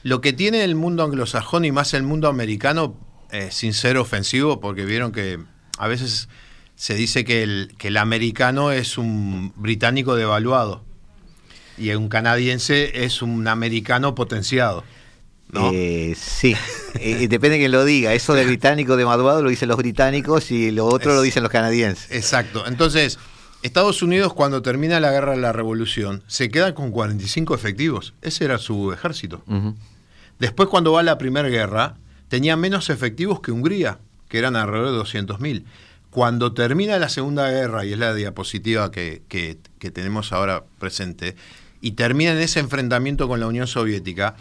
[0.03, 2.95] lo que tiene el mundo anglosajón y más el mundo americano,
[3.31, 5.39] eh, sin ser ofensivo, porque vieron que
[5.77, 6.29] a veces
[6.75, 10.83] se dice que el, que el americano es un británico devaluado
[11.77, 14.83] y un canadiense es un americano potenciado.
[15.51, 15.71] ¿no?
[15.73, 16.55] Eh, sí,
[16.99, 18.13] Eh, depende de quién lo diga.
[18.13, 21.51] Eso de británico de madrugada lo dicen los británicos y lo otro lo dicen los
[21.51, 22.11] canadienses.
[22.11, 22.65] Exacto.
[22.67, 23.19] Entonces,
[23.63, 28.13] Estados Unidos cuando termina la guerra de la revolución se queda con 45 efectivos.
[28.21, 29.43] Ese era su ejército.
[30.39, 31.95] Después, cuando va la Primera Guerra,
[32.29, 35.63] tenía menos efectivos que Hungría, que eran alrededor de 200.000.
[36.11, 41.35] Cuando termina la Segunda Guerra, y es la diapositiva que, que- que tenemos ahora presente,
[41.81, 44.35] y termina en ese enfrentamiento con la Unión Soviética,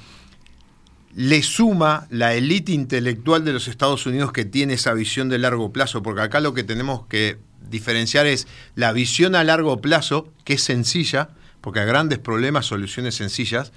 [1.15, 5.73] le suma la élite intelectual de los Estados Unidos que tiene esa visión de largo
[5.73, 7.39] plazo, porque acá lo que tenemos que
[7.69, 13.15] diferenciar es la visión a largo plazo, que es sencilla, porque a grandes problemas soluciones
[13.15, 13.73] sencillas,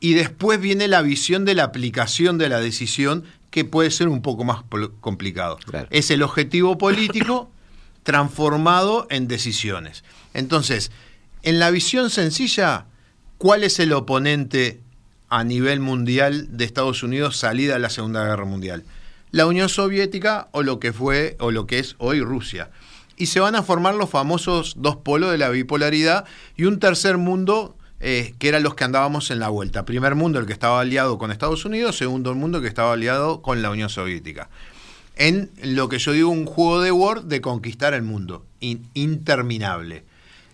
[0.00, 4.22] y después viene la visión de la aplicación de la decisión, que puede ser un
[4.22, 4.62] poco más
[5.00, 5.58] complicado.
[5.64, 5.88] Claro.
[5.90, 7.50] Es el objetivo político
[8.02, 10.04] transformado en decisiones.
[10.34, 10.92] Entonces,
[11.42, 12.86] en la visión sencilla,
[13.38, 14.80] ¿cuál es el oponente
[15.28, 18.84] a nivel mundial de Estados Unidos salida de la Segunda Guerra Mundial?
[19.30, 22.70] La Unión Soviética o lo que fue o lo que es hoy Rusia.
[23.16, 26.24] Y se van a formar los famosos dos polos de la bipolaridad
[26.56, 29.84] y un tercer mundo eh, que eran los que andábamos en la vuelta.
[29.86, 33.40] Primer mundo el que estaba aliado con Estados Unidos, segundo el mundo que estaba aliado
[33.42, 34.50] con la Unión Soviética
[35.18, 40.04] en lo que yo digo un juego de Word de conquistar el mundo, in- interminable.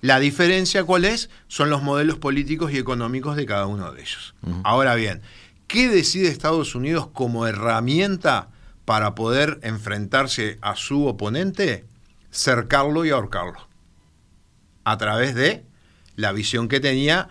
[0.03, 4.35] La diferencia cuál es son los modelos políticos y económicos de cada uno de ellos.
[4.63, 5.21] Ahora bien,
[5.67, 8.51] ¿qué decide Estados Unidos como herramienta
[8.85, 11.85] para poder enfrentarse a su oponente?
[12.33, 13.69] Cercarlo y ahorcarlo.
[14.85, 15.65] A través de
[16.17, 17.29] la visión que tenía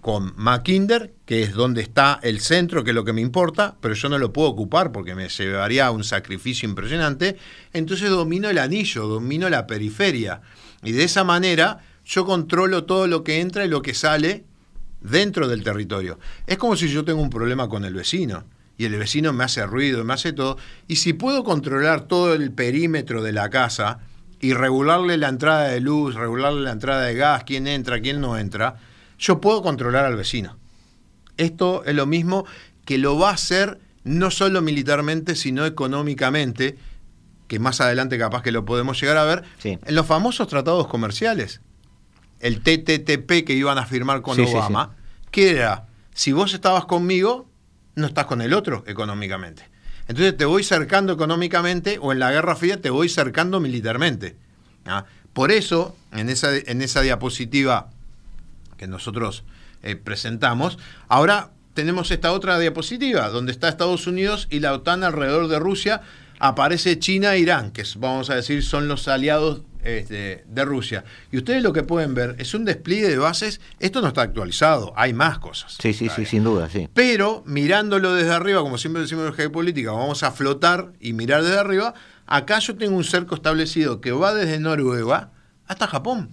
[0.00, 3.94] con Mackinder, que es donde está el centro, que es lo que me importa, pero
[3.94, 7.36] yo no lo puedo ocupar porque me llevaría un sacrificio impresionante.
[7.72, 10.40] Entonces domino el anillo, domino la periferia.
[10.82, 14.44] Y de esa manera yo controlo todo lo que entra y lo que sale
[15.00, 16.18] dentro del territorio.
[16.46, 18.44] Es como si yo tengo un problema con el vecino
[18.76, 20.58] y el vecino me hace ruido, me hace todo.
[20.88, 24.00] Y si puedo controlar todo el perímetro de la casa
[24.42, 28.36] y regularle la entrada de luz, regularle la entrada de gas, quién entra, quién no
[28.36, 28.76] entra,
[29.18, 30.58] yo puedo controlar al vecino.
[31.36, 32.44] Esto es lo mismo
[32.84, 36.76] que lo va a hacer no solo militarmente, sino económicamente,
[37.46, 39.78] que más adelante capaz que lo podemos llegar a ver, Sí.
[39.84, 41.60] en los famosos tratados comerciales.
[42.40, 44.96] El TTTP que iban a firmar con Sí, sí, Obama,
[45.30, 47.48] que era, si vos estabas conmigo,
[47.94, 49.70] no estás con el otro económicamente.
[50.08, 54.36] Entonces te voy cercando económicamente o en la Guerra Fría te voy cercando militarmente.
[54.86, 55.04] ¿ah?
[55.32, 57.90] Por eso, en esa, en esa diapositiva
[58.76, 59.44] que nosotros
[59.82, 65.48] eh, presentamos, ahora tenemos esta otra diapositiva donde está Estados Unidos y la OTAN alrededor
[65.48, 66.02] de Rusia,
[66.38, 71.04] aparece China e Irán, que vamos a decir son los aliados este, de Rusia.
[71.30, 73.60] Y ustedes lo que pueden ver es un despliegue de bases.
[73.78, 75.76] Esto no está actualizado, hay más cosas.
[75.80, 76.88] Sí, sí, sí, sin duda, sí.
[76.94, 81.58] Pero mirándolo desde arriba, como siempre decimos en geopolítica, vamos a flotar y mirar desde
[81.58, 81.94] arriba.
[82.26, 85.32] Acá yo tengo un cerco establecido que va desde Noruega
[85.66, 86.30] hasta Japón.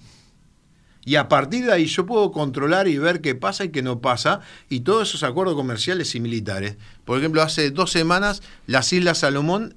[1.06, 4.00] Y a partir de ahí yo puedo controlar y ver qué pasa y qué no
[4.00, 6.78] pasa, y todos esos acuerdos comerciales y militares.
[7.06, 9.76] Por ejemplo, hace dos semanas las Islas Salomón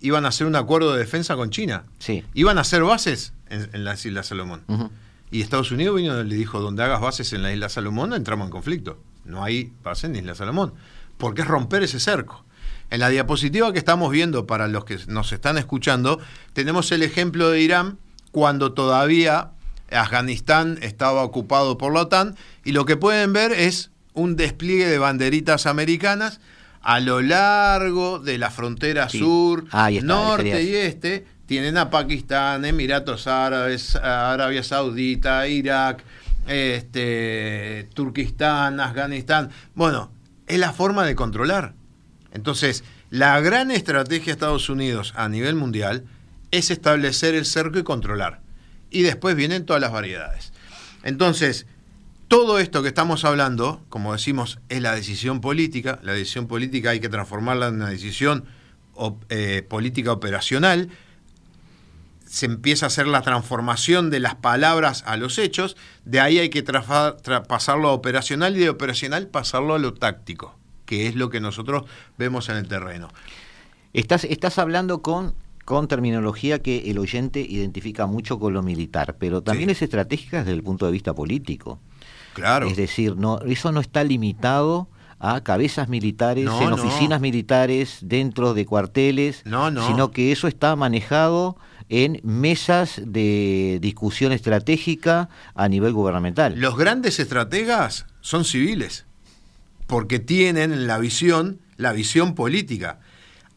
[0.00, 1.84] iban a hacer un acuerdo de defensa con China.
[1.98, 2.24] Sí.
[2.34, 4.62] Iban a hacer bases en, las Islas Salomón.
[5.30, 8.46] Y Estados Unidos vino y le dijo, donde hagas bases en la Isla Salomón, entramos
[8.46, 8.98] en conflicto.
[9.24, 10.74] No hay base en Isla Salomón.
[11.18, 12.44] Porque es romper ese cerco.
[12.90, 16.20] En la diapositiva que estamos viendo, para los que nos están escuchando,
[16.52, 17.98] tenemos el ejemplo de Irán
[18.30, 19.50] cuando todavía
[19.90, 24.98] Afganistán estaba ocupado por la OTAN y lo que pueden ver es un despliegue de
[24.98, 26.40] banderitas americanas
[26.86, 29.64] a lo largo de la frontera sur,
[30.04, 36.04] norte y este, tienen a Pakistán, Emiratos Árabes, Arabia Saudita, Irak,
[36.46, 39.50] este, Turquistán, Afganistán.
[39.74, 40.12] Bueno,
[40.46, 41.74] es la forma de controlar.
[42.32, 46.04] Entonces, la gran estrategia de Estados Unidos a nivel mundial
[46.52, 48.42] es establecer el cerco y controlar.
[48.90, 50.52] Y después vienen todas las variedades.
[51.02, 51.66] Entonces,
[52.28, 56.00] todo esto que estamos hablando, como decimos, es la decisión política.
[56.02, 58.44] La decisión política hay que transformarla en una decisión
[59.28, 60.90] eh, política operacional.
[62.26, 65.76] Se empieza a hacer la transformación de las palabras a los hechos.
[66.04, 66.64] De ahí hay que
[67.48, 71.84] pasarlo a operacional y de operacional pasarlo a lo táctico, que es lo que nosotros
[72.18, 73.08] vemos en el terreno.
[73.92, 75.34] Estás, estás hablando con
[75.66, 80.52] con terminología que el oyente identifica mucho con lo militar, pero también es estratégica desde
[80.52, 81.80] el punto de vista político.
[82.36, 82.68] Claro.
[82.68, 88.66] Es decir, no, eso no está limitado a cabezas militares, en oficinas militares, dentro de
[88.66, 91.56] cuarteles, sino que eso está manejado
[91.88, 96.60] en mesas de discusión estratégica a nivel gubernamental.
[96.60, 99.06] Los grandes estrategas son civiles,
[99.86, 103.00] porque tienen la visión, la visión política.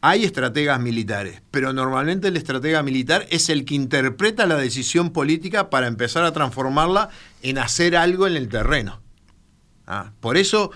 [0.02, 5.68] Hay estrategas militares, pero normalmente el estratega militar es el que interpreta la decisión política
[5.68, 7.10] para empezar a transformarla
[7.42, 9.02] en hacer algo en el terreno.
[9.86, 10.70] Ah, por eso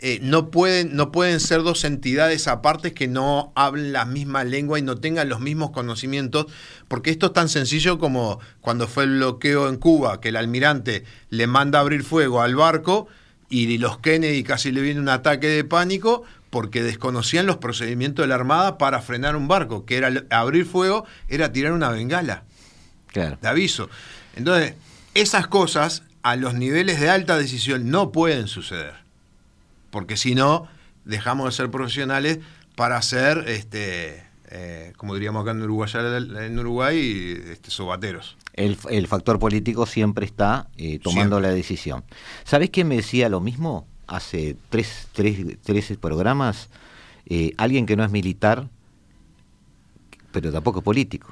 [0.00, 4.76] eh, no, pueden, no pueden ser dos entidades aparte que no hablen la misma lengua
[4.76, 6.46] y no tengan los mismos conocimientos,
[6.88, 11.04] porque esto es tan sencillo como cuando fue el bloqueo en Cuba, que el almirante
[11.30, 13.06] le manda abrir fuego al barco
[13.48, 16.24] y los Kennedy casi le viene un ataque de pánico
[16.54, 21.04] porque desconocían los procedimientos de la Armada para frenar un barco, que era abrir fuego,
[21.28, 22.44] era tirar una bengala
[23.08, 23.38] claro.
[23.42, 23.90] de aviso.
[24.36, 24.74] Entonces,
[25.14, 28.94] esas cosas a los niveles de alta decisión no pueden suceder,
[29.90, 30.68] porque si no,
[31.04, 32.38] dejamos de ser profesionales
[32.76, 38.36] para ser, este, eh, como diríamos acá en Uruguay, en Uruguay este, sobateros.
[38.52, 38.76] El,
[39.08, 42.04] factor político siempre está eh, tomando la decisión.
[42.44, 43.88] ¿Sabés quién me decía lo mismo?
[44.06, 46.68] Hace tres, tres, programas
[47.26, 48.68] eh, alguien que no es militar,
[50.32, 51.28] pero tampoco es político.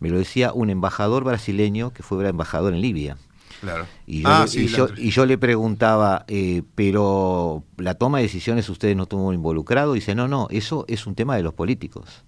[0.00, 3.16] Me lo decía un embajador brasileño que fue embajador en Libia.
[3.60, 3.86] Claro.
[4.06, 4.46] Y yo, ah,
[4.96, 9.96] y, yo le preguntaba, eh, pero la toma de decisiones ustedes no estuvo involucrado.
[9.96, 12.24] Y dice, no, no, eso es un tema de los políticos.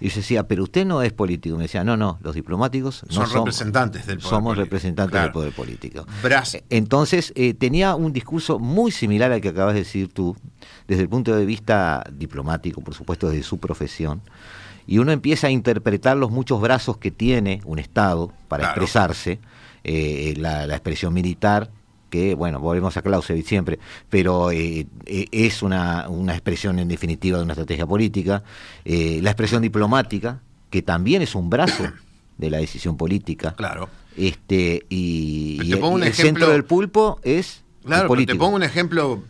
[0.00, 1.56] Y yo decía, pero usted no es político.
[1.56, 4.64] Me decía, no, no, los diplomáticos no son representantes del poder Somos político.
[4.64, 6.06] representantes del poder político.
[6.24, 10.36] Eh, entonces, eh, tenía un discurso muy similar al que acabas de decir tú,
[10.88, 14.22] desde el punto de vista diplomático, por supuesto, desde su profesión.
[14.86, 19.38] Y uno empieza a interpretar los muchos brazos que tiene un Estado para expresarse,
[19.84, 21.70] eh, la expresión militar,
[22.10, 23.78] que, bueno, volvemos a Clausewitz siempre,
[24.10, 28.42] pero eh, eh, es una, una, expresión en definitiva de una estrategia política,
[28.84, 31.84] eh, la expresión diplomática, que también es un brazo
[32.36, 33.54] de la decisión política.
[33.56, 33.88] Claro.
[34.16, 37.62] Este, y, el, centro del pulpo es...
[37.84, 39.24] Claro, te pongo un ejemplo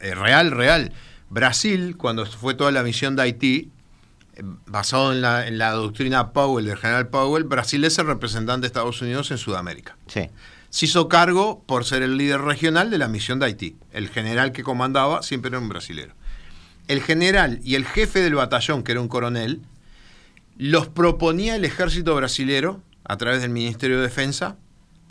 [0.00, 0.92] real, real.
[1.30, 3.70] Brasil, cuando fue toda la misión de Haití,
[4.66, 8.66] basado en la, en la doctrina Powell, del general Powell, Brasil es el representante de
[8.66, 9.96] Estados Unidos en Sudamérica.
[10.08, 10.30] Sí
[10.72, 13.76] se hizo cargo por ser el líder regional de la misión de Haití.
[13.92, 16.14] El general que comandaba siempre era un brasilero.
[16.88, 19.60] El general y el jefe del batallón, que era un coronel,
[20.56, 24.56] los proponía el ejército brasilero, a través del Ministerio de Defensa,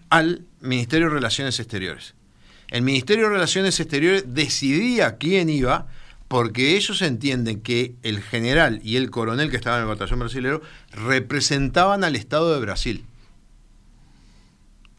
[0.10, 2.16] al Ministerio de Relaciones Exteriores.
[2.70, 5.86] El Ministerio de Relaciones Exteriores decidía quién iba
[6.28, 10.62] porque ellos entienden que el general y el coronel que estaban en el batallón brasilero
[10.92, 13.06] representaban al Estado de Brasil.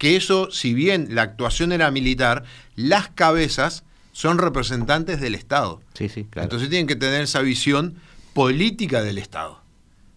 [0.03, 2.43] Que eso, si bien la actuación era militar,
[2.75, 5.81] las cabezas son representantes del Estado.
[5.95, 6.47] Sí, sí, claro.
[6.47, 8.01] Entonces tienen que tener esa visión
[8.35, 9.62] política del Estado.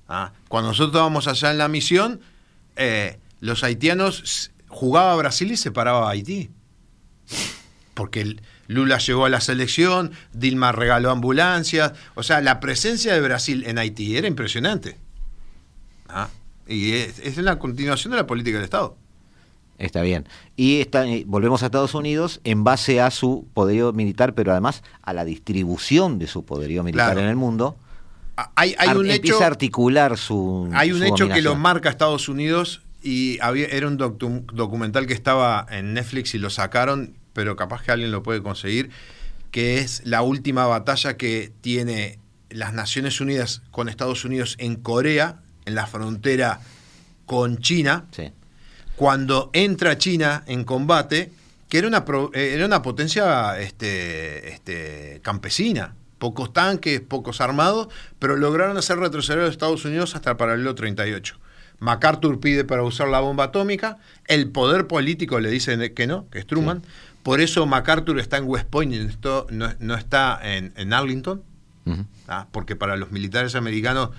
[0.08, 0.34] ¿ah?
[0.48, 2.20] Cuando nosotros estábamos allá en la misión,
[2.78, 6.50] eh, los haitianos jugaba a Brasil y se paraba a Haití.
[7.94, 13.64] Porque Lula llegó a la selección, Dilma regaló ambulancias, o sea, la presencia de Brasil
[13.68, 14.98] en Haití era impresionante.
[16.10, 16.30] ¿Ah?
[16.68, 18.98] Y es, es la continuación de la política del Estado.
[19.78, 20.26] Está bien.
[20.56, 24.84] Y está, eh, volvemos a Estados Unidos en base a su poderío militar, pero además
[25.02, 27.22] a la distribución de su poderío militar Claro.
[27.22, 27.76] en el mundo.
[28.56, 30.70] Hay, un empieza hecho, a articular su.
[30.74, 35.08] hay un su hecho que lo marca Estados Unidos y había, era un docu- documental
[35.08, 38.90] que estaba en Netflix y lo sacaron, pero capaz que alguien lo puede conseguir,
[39.52, 45.40] que es la última batalla que tiene las Naciones Unidas con Estados Unidos en Corea,
[45.66, 46.60] en la frontera
[47.26, 48.32] con China, Sí.
[48.96, 51.32] Cuando entra China en combate,
[51.70, 55.96] que era una, eh, era una potencia este, este, campesina.
[56.18, 60.74] Pocos tanques, pocos armados, pero lograron hacer retroceder a los Estados Unidos hasta el paralelo
[60.74, 61.38] 38.
[61.80, 66.40] MacArthur pide para usar la bomba atómica, el poder político le dice que no, que
[66.40, 66.82] es Truman.
[67.22, 69.46] Por eso MacArthur está en West Point y no, está-
[69.80, 71.44] no- está en, en Arlington,
[72.30, 74.12] ah, porque para los militares americanos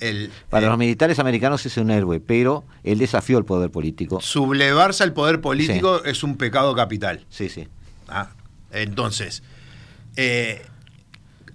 [0.00, 4.20] el, Para eh, los militares americanos es un héroe, pero él desafió el poder político.
[4.20, 7.24] sublevarse al poder político es un pecado capital.
[7.28, 7.68] Sí, sí.
[8.08, 8.30] Ah,
[8.72, 9.42] Entonces,
[10.16, 10.62] eh,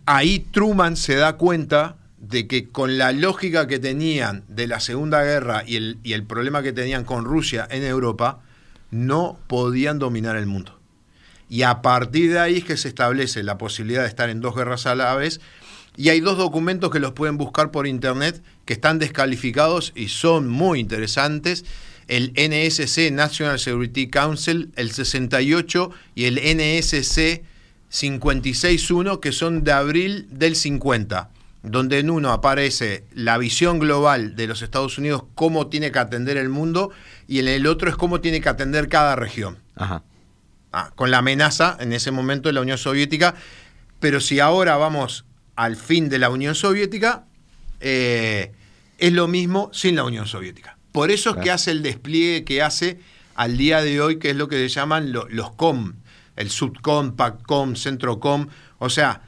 [0.05, 5.23] ahí Truman se da cuenta de que con la lógica que tenían de la Segunda
[5.23, 8.39] Guerra y el, y el problema que tenían con Rusia en Europa,
[8.91, 10.79] no podían dominar el mundo.
[11.49, 14.55] Y a partir de ahí es que se establece la posibilidad de estar en dos
[14.55, 15.41] guerras a la vez.
[15.95, 20.49] Y hay dos documentos que los pueden buscar por internet que están descalificados y son
[20.49, 21.65] muy interesantes.
[22.07, 27.43] El NSC, National Security Council, el 68 y el NSC
[27.91, 31.29] 56.1, que son de abril del 50,
[31.61, 36.37] donde en uno aparece la visión global de los Estados Unidos, cómo tiene que atender
[36.37, 36.89] el mundo,
[37.27, 39.59] y en el otro es cómo tiene que atender cada región.
[39.75, 40.03] Ajá.
[40.75, 43.35] Ah, con la amenaza en ese momento de la Unión Soviética.
[43.99, 45.23] Pero si ahora vamos
[45.55, 47.25] al fin de la Unión Soviética,
[47.79, 48.51] eh,
[48.97, 50.77] es lo mismo sin la Unión Soviética.
[50.91, 52.99] Por eso es que hace el despliegue que hace
[53.35, 55.93] al día de hoy, que es lo que se llaman lo- los COM,
[56.35, 58.47] el SUDCOM, PACCOM, CENTROCOM.
[58.79, 59.21] O sea,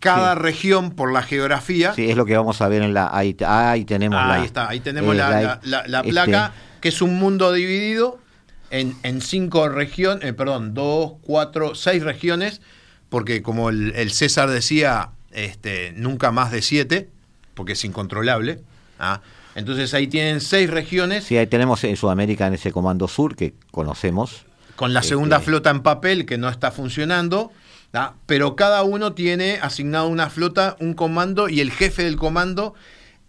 [0.00, 0.40] cada Sí.
[0.40, 3.08] región por la geografía Sí, es lo que vamos a ver en la.
[3.16, 4.34] Ahí, ahí tenemos la.
[4.34, 7.16] Ahí está, ahí tenemos eh, la, la- la- la- la este, placa, que es un
[7.18, 8.18] mundo dividido
[8.70, 12.60] en, en cinco regiones, eh, perdón, dos, cuatro, seis regiones,
[13.08, 17.08] porque como el, el César decía, este, nunca más de siete,
[17.54, 18.60] porque es incontrolable.
[18.98, 19.20] ¿ah?
[19.54, 23.54] Entonces ahí tienen seis regiones Sí, ahí tenemos en Sudamérica en ese Comando Sur que
[23.70, 24.46] conocemos.
[24.76, 27.52] con la segunda Este- flota en papel que no está funcionando,
[27.92, 28.14] ¿ah?
[28.26, 32.74] pero cada uno tiene asignado una flota, un comando, y el jefe del comando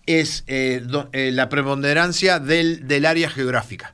[0.06, 3.94] es eh, do- eh, la preponderancia del, del área geográfica.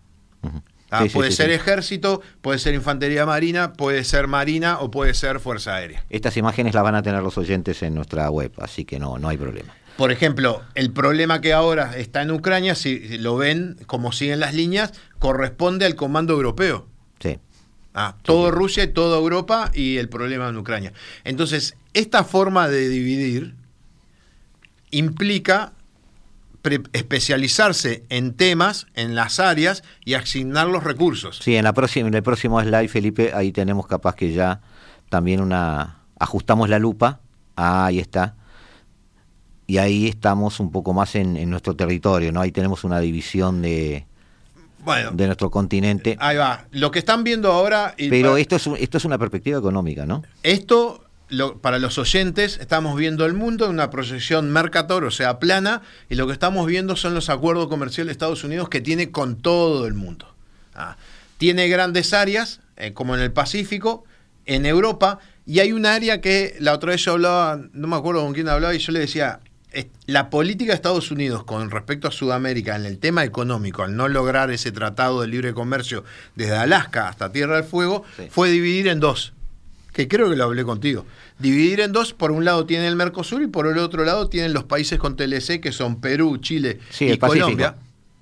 [0.91, 1.03] ¿Ah?
[1.03, 1.53] Sí, puede sí, ser sí.
[1.53, 6.03] ejército, puede ser infantería marina, puede ser marina o puede ser fuerza aérea.
[6.09, 9.29] Estas imágenes las van a tener los oyentes en nuestra web, así que no, no
[9.29, 9.73] hay problema.
[9.97, 14.53] Por ejemplo, el problema que ahora está en Ucrania, si lo ven como siguen las
[14.53, 16.87] líneas, corresponde al comando europeo.
[17.19, 17.37] Sí.
[17.93, 20.93] Ah, todo Rusia y toda Europa y el problema en Ucrania.
[21.25, 23.55] Entonces, esta forma de dividir
[24.91, 25.73] implica
[26.93, 31.39] especializarse en temas, en las áreas y asignar los recursos.
[31.43, 34.61] Sí, en, la próxima, en el próximo slide, Felipe, ahí tenemos capaz que ya
[35.09, 35.97] también una...
[36.19, 37.21] Ajustamos la lupa.
[37.55, 38.35] Ah, ahí está.
[39.67, 42.41] Y ahí estamos un poco más en, en nuestro territorio, ¿no?
[42.41, 44.05] Ahí tenemos una división de,
[44.83, 46.17] Bueno, de nuestro continente.
[46.19, 46.65] ahí va.
[46.71, 47.93] Lo que están viendo ahora...
[47.97, 50.23] y Pero esto es, un- esto es una perspectiva económica, ¿no?
[50.43, 55.39] Esto, lo- para los oyentes, estamos viendo el mundo en una proyección Mercator, o sea,
[55.39, 59.11] plana, y lo que estamos viendo son los acuerdos comerciales de Estados Unidos que tiene
[59.11, 60.33] con todo el mundo.
[60.75, 60.97] Ah,
[61.37, 64.03] tiene grandes áreas, eh, como en el Pacífico,
[64.45, 68.23] en Europa, y hay un área que la otra vez yo hablaba, no me acuerdo
[68.23, 69.39] con quién hablaba, y yo le decía,
[70.07, 74.07] la política de Estados Unidos con respecto a Sudamérica en el tema económico, al no
[74.07, 76.03] lograr ese tratado de libre comercio
[76.35, 78.23] desde Alaska hasta Tierra del Fuego, Sí.
[78.31, 79.31] fue dividir en dos
[79.99, 81.05] que creo que lo hablé contigo.
[81.39, 84.53] Dividir en dos, por un lado tiene el Mercosur y por el otro lado tienen
[84.53, 87.19] los países con TLC que son Perú, Chile Sí, y el.
[87.19, 87.75] Colombia.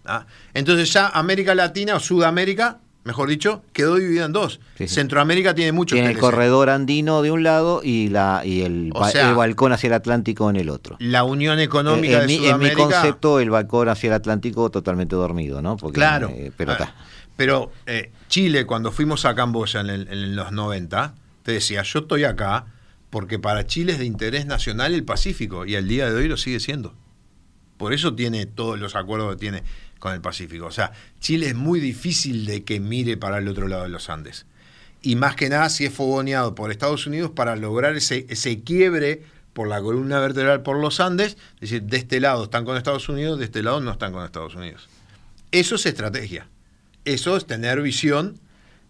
[0.06, 0.26] Ah,
[0.56, 4.60] Entonces ya América Latina o Sudamérica mejor dicho, quedó dividida en dos.
[4.78, 4.96] Sí, sí.
[4.96, 9.00] Centroamérica tiene muchos Tiene el corredor andino de un lado y la y el, O
[9.00, 10.98] ba- sea, el balcón hacia el Atlántico en el otro.
[11.00, 12.84] La Unión Económica en, de mi, en mi Sudamérica.
[12.84, 15.78] concepto, el balcón hacia el Atlántico totalmente dormido, ¿no?
[15.78, 16.30] Porque, Claro.
[16.34, 16.96] eh, pero Ah, está.
[17.38, 21.14] Pero eh, Chile, cuando fuimos a Camboya en, el- en los 90,
[21.48, 22.66] te decía, yo estoy acá
[23.10, 26.36] porque para Chile es de interés nacional el Pacífico y al día de hoy lo
[26.36, 26.94] sigue siendo.
[27.78, 29.64] Por eso tiene todos los acuerdos que tiene
[29.98, 30.66] con el Pacífico.
[30.66, 30.92] O sea,
[31.22, 34.46] Chile es muy difícil de que mire para el otro lado de los Andes.
[35.02, 39.24] Y más que nada si es fogoneado por Estados Unidos para lograr ese, ese quiebre
[39.54, 43.08] por la columna vertebral por los Andes, es decir, de este lado están con Estados
[43.08, 44.90] Unidos, de este lado no están con Estados Unidos.
[45.54, 46.50] Eso es estrategia.
[47.06, 48.38] Eso es tener visión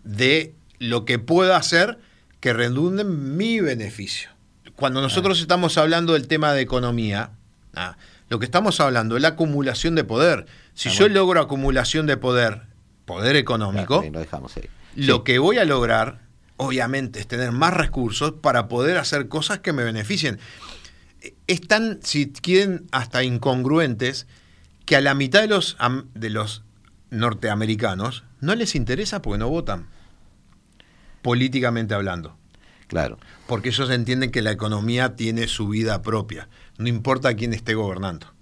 [0.04, 2.00] de lo que pueda hacer
[2.48, 4.30] que redunde en mi beneficio.
[4.78, 7.32] Cuando nosotros estamos hablando del tema de economía,
[7.76, 7.98] ah,
[8.30, 10.46] lo que estamos hablando es la acumulación de poder.
[10.74, 11.16] Si Ah, yo bueno.
[11.16, 12.62] logro acumulación de poder,
[13.04, 14.70] poder económico, Claro, lo dejamos ahí.
[14.96, 15.22] lo Sí.
[15.26, 16.22] que voy a lograr,
[16.56, 20.40] obviamente, es tener más recursos para poder hacer cosas que me beneficien.
[21.48, 24.26] Es tan, si quieren, hasta incongruentes,
[24.86, 25.76] que a la mitad de los,
[26.14, 26.64] de los
[27.10, 29.88] norteamericanos no les interesa porque no votan,
[31.28, 32.38] políticamente hablando.
[32.88, 33.18] Claro.
[33.48, 36.48] Porque ellos entienden que la economía tiene su vida propia,
[36.78, 38.34] no importa quién esté gobernando.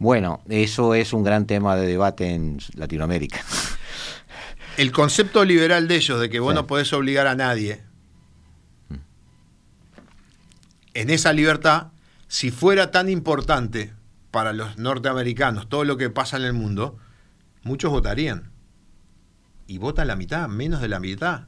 [0.00, 3.38] Bueno, eso es un gran tema de debate en Latinoamérica.
[4.78, 6.56] El concepto liberal de ellos, de que vos Sí.
[6.56, 7.84] no podés obligar a nadie,
[10.94, 11.92] en esa libertad,
[12.26, 13.92] si fuera tan importante
[14.32, 16.98] para los norteamericanos todo lo que pasa en el mundo,
[17.62, 18.50] muchos votarían.
[19.68, 21.46] Y votan la mitad, menos de la mitad.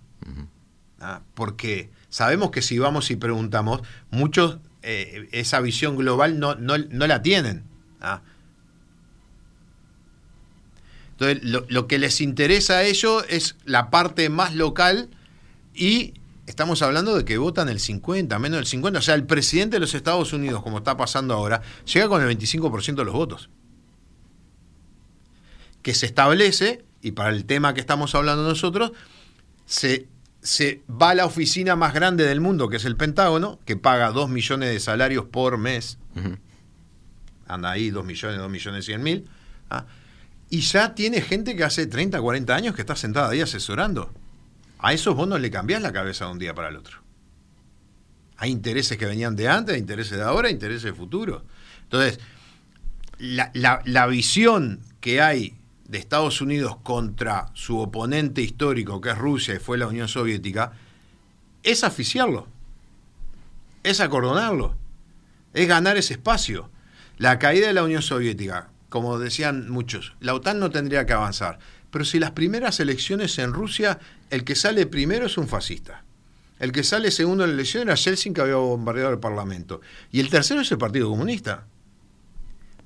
[1.01, 6.79] Ah, porque sabemos que si vamos y preguntamos, muchos eh, esa visión global no, no,
[6.79, 7.65] no la tienen.
[8.01, 8.23] Ah.
[11.13, 15.11] Entonces, lo, lo que les interesa a ellos es la parte más local
[15.75, 16.15] y
[16.47, 18.99] estamos hablando de que votan el 50, menos del 50.
[18.99, 22.39] O sea, el presidente de los Estados Unidos, como está pasando ahora, llega con el
[22.39, 23.51] 25% de los votos.
[25.83, 28.93] Que se establece, y para el tema que estamos hablando nosotros,
[29.65, 30.09] se,
[30.43, 34.11] se va a la oficina más grande del mundo, que es el Pentágono, que paga
[34.11, 35.99] 2 millones de salarios por mes.
[37.47, 39.29] Anda ahí 2 millones, 2 millones 100 mil.
[39.71, 39.85] ¿ah?
[40.51, 44.13] Y ya tiene gente que hace 30, 40 años que está sentada ahí asesorando.
[44.79, 46.99] A esos no le cambiás la cabeza de un día para el otro.
[48.37, 51.45] Hay intereses que venían de antes, hay intereses de ahora, intereses de futuro.
[51.85, 52.19] Entonces,
[53.19, 55.55] la, la- la visión que hay
[55.93, 60.73] de Estados Unidos contra su oponente histórico, que es Rusia y fue la Unión Soviética,
[61.63, 62.49] es aficiarlo,
[63.83, 64.75] es acordonarlo,
[65.53, 66.71] es ganar ese espacio.
[67.19, 71.59] La caída de la Unión Soviética, como decían muchos, la OTAN no tendría que avanzar.
[71.91, 73.99] Pero si las primeras elecciones en Rusia,
[74.31, 76.05] el que sale primero es un fascista.
[76.59, 79.83] El que sale segundo en la elección era Yeltsin, que había bombardeado el Parlamento.
[80.11, 81.67] Y el tercero es el Partido Comunista.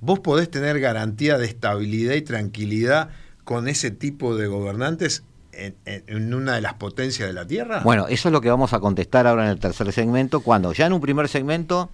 [0.01, 3.11] Vos podés tener garantía de estabilidad y tranquilidad
[3.45, 5.23] con ese tipo de gobernantes
[5.53, 7.81] en, una de las potencias de la Tierra.
[7.83, 10.87] Bueno, eso es lo que vamos a contestar ahora en el tercer segmento, cuando ya
[10.87, 11.91] en un primer segmento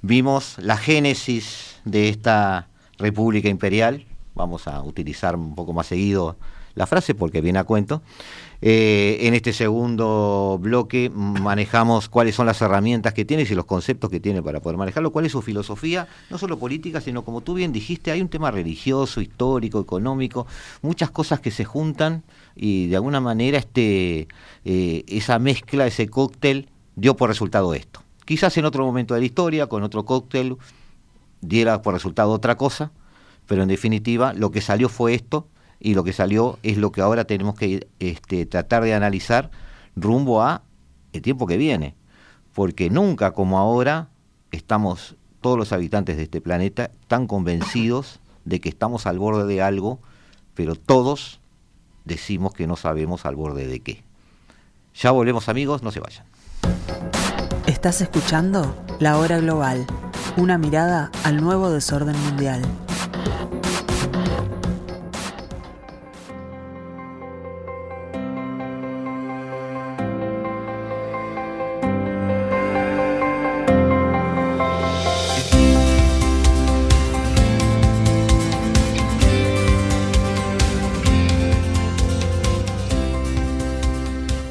[0.00, 6.36] vimos la génesis de esta República Imperial, vamos a utilizar un poco más seguido
[6.74, 8.02] la frase porque viene a cuento.
[8.64, 14.08] Eh, en este segundo bloque manejamos cuáles son las herramientas que tiene y los conceptos
[14.08, 17.54] que tiene para poder manejarlo, cuál es su filosofía, no solo política, sino como tú
[17.54, 20.46] bien dijiste, hay un tema religioso, histórico, económico,
[20.80, 22.22] muchas cosas que se juntan
[22.54, 24.28] y de alguna manera este,
[24.64, 28.04] eh, esa mezcla, ese cóctel dio por resultado esto.
[28.24, 30.56] Quizás en otro momento de la historia, con otro cóctel,
[31.40, 32.92] diera por resultado otra cosa,
[33.48, 35.48] pero en definitiva lo que salió fue esto
[35.82, 39.50] y lo que salió es lo que ahora tenemos que este, tratar de analizar
[39.96, 40.62] rumbo a
[41.12, 41.96] el tiempo que viene,
[42.54, 44.08] porque nunca como ahora
[44.52, 49.60] estamos todos los habitantes de este planeta tan convencidos de que estamos al borde de
[49.60, 49.98] algo,
[50.54, 51.40] pero todos
[52.04, 54.04] decimos que no sabemos al borde de qué.
[54.94, 56.24] Ya volvemos amigos, no se vayan.
[57.66, 59.86] Estás escuchando La Hora Global,
[60.36, 62.62] una mirada al nuevo desorden mundial.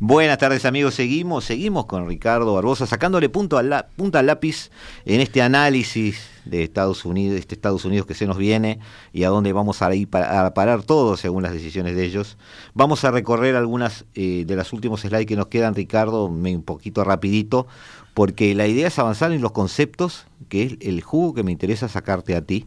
[0.00, 4.72] Buenas tardes amigos, seguimos, seguimos con Ricardo Barbosa sacándole punto al punta al lápiz
[5.04, 8.80] en este análisis de Estados Unidos, este Estados Unidos que se nos viene
[9.12, 12.36] y a dónde vamos a ir a parar todos según las decisiones de ellos.
[12.74, 17.04] Vamos a recorrer algunas eh, de las últimos slides que nos quedan, Ricardo, un poquito
[17.04, 17.68] rapidito,
[18.14, 21.88] porque la idea es avanzar en los conceptos, que es el jugo que me interesa
[21.88, 22.66] sacarte a ti.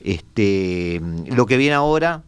[0.00, 2.22] Este, lo que viene ahora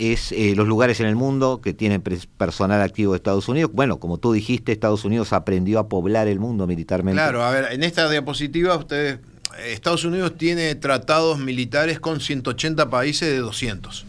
[0.00, 3.70] es eh, los lugares en el mundo que tienen personal activo de Estados Unidos.
[3.72, 7.16] Bueno, como tú dijiste, Estados Unidos aprendió a poblar el mundo militarmente.
[7.16, 9.18] Claro, a ver, en esta diapositiva ustedes
[9.58, 14.06] Estados Unidos tiene tratados militares con 180 países de 200.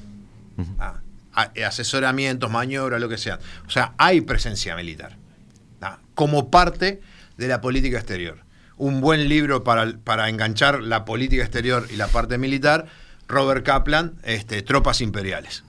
[0.79, 1.01] Ah,
[1.65, 3.39] asesoramientos, maniobras, lo que sea.
[3.65, 5.17] O sea, hay presencia militar.
[5.81, 7.01] Ah, como parte
[7.37, 8.39] de la política exterior.
[8.77, 12.87] Un buen libro para, para enganchar la política exterior y la parte militar,
[13.27, 15.63] Robert Kaplan, este, Tropas Imperiales.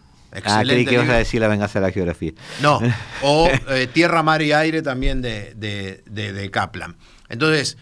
[0.45, 2.33] Ah, creí que ibas a decir la venganza de la geografía.
[2.61, 2.81] No,
[3.23, 6.97] o eh, Tierra, Mar y Aire también de, de, de Kaplan.
[7.29, 7.77] Entonces,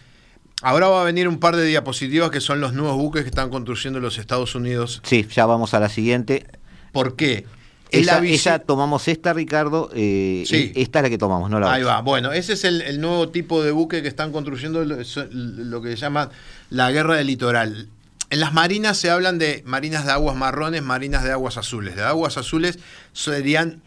[0.63, 3.49] Ahora va a venir un par de diapositivas que son los nuevos buques que están
[3.49, 5.01] construyendo los Estados Unidos.
[5.03, 6.45] Sí, ya vamos a la siguiente.
[6.91, 7.47] ¿Por qué?
[7.91, 9.89] Esa, tomamos esta, Ricardo.
[9.93, 10.71] Eh, sí.
[10.75, 12.01] Esta es la que tomamos, no la Ahí va.
[12.01, 16.29] Bueno, ese es el, nuevo tipo de buque que están construyendo, lo, que se llama
[16.69, 17.89] la guerra del litoral.
[18.31, 21.97] En las marinas se hablan de marinas de aguas marrones, marinas de aguas azules.
[21.97, 22.79] De aguas azules
[23.11, 23.81] serían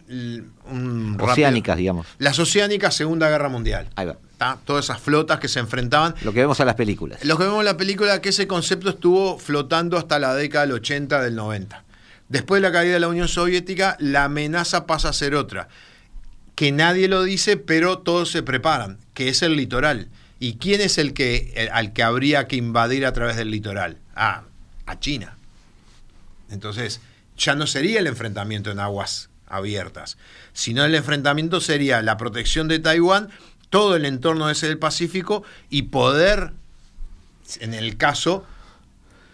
[0.71, 2.07] un oceánicas, digamos.
[2.19, 3.89] Las oceánicas, Segunda Guerra Mundial.
[3.97, 4.59] Ahí va.
[4.67, 6.15] Todas esas flotas que se enfrentaban.
[6.23, 7.25] Lo que vemos en las películas.
[7.25, 10.75] Lo que vemos en la película, que ese concepto estuvo flotando hasta la década del
[10.75, 11.83] 80, del 90.
[12.29, 15.69] Después de la caída de la Unión Soviética, la amenaza pasa a ser otra.
[16.55, 20.11] Que nadie lo dice, pero todos se preparan, que es el litoral.
[20.41, 23.99] ¿Y quién es el que, al que habría que invadir a través del litoral?
[24.15, 24.45] Ah,
[24.87, 25.37] a China.
[26.51, 27.01] Entonces,
[27.37, 30.19] ya no sería el enfrentamiento en aguas abiertas,
[30.53, 33.31] sino el enfrentamiento sería la protección de Taiwán
[33.71, 36.53] todo el entorno ese del Pacífico y poder,
[37.61, 38.47] en el caso,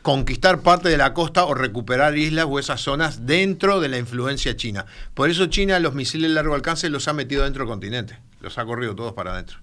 [0.03, 4.57] conquistar parte de la costa o recuperar islas o esas zonas dentro de la influencia
[4.57, 4.87] china.
[5.15, 8.57] Por eso China los misiles de largo alcance los ha metido dentro del continente, los
[8.59, 9.59] ha corrido todos para adentro.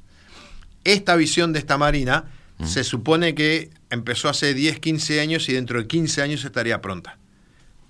[0.88, 2.24] Esta visión de esta marina
[2.60, 2.66] mm.
[2.66, 7.18] se supone que empezó hace 10, 15 años y dentro de 15 años estaría pronta.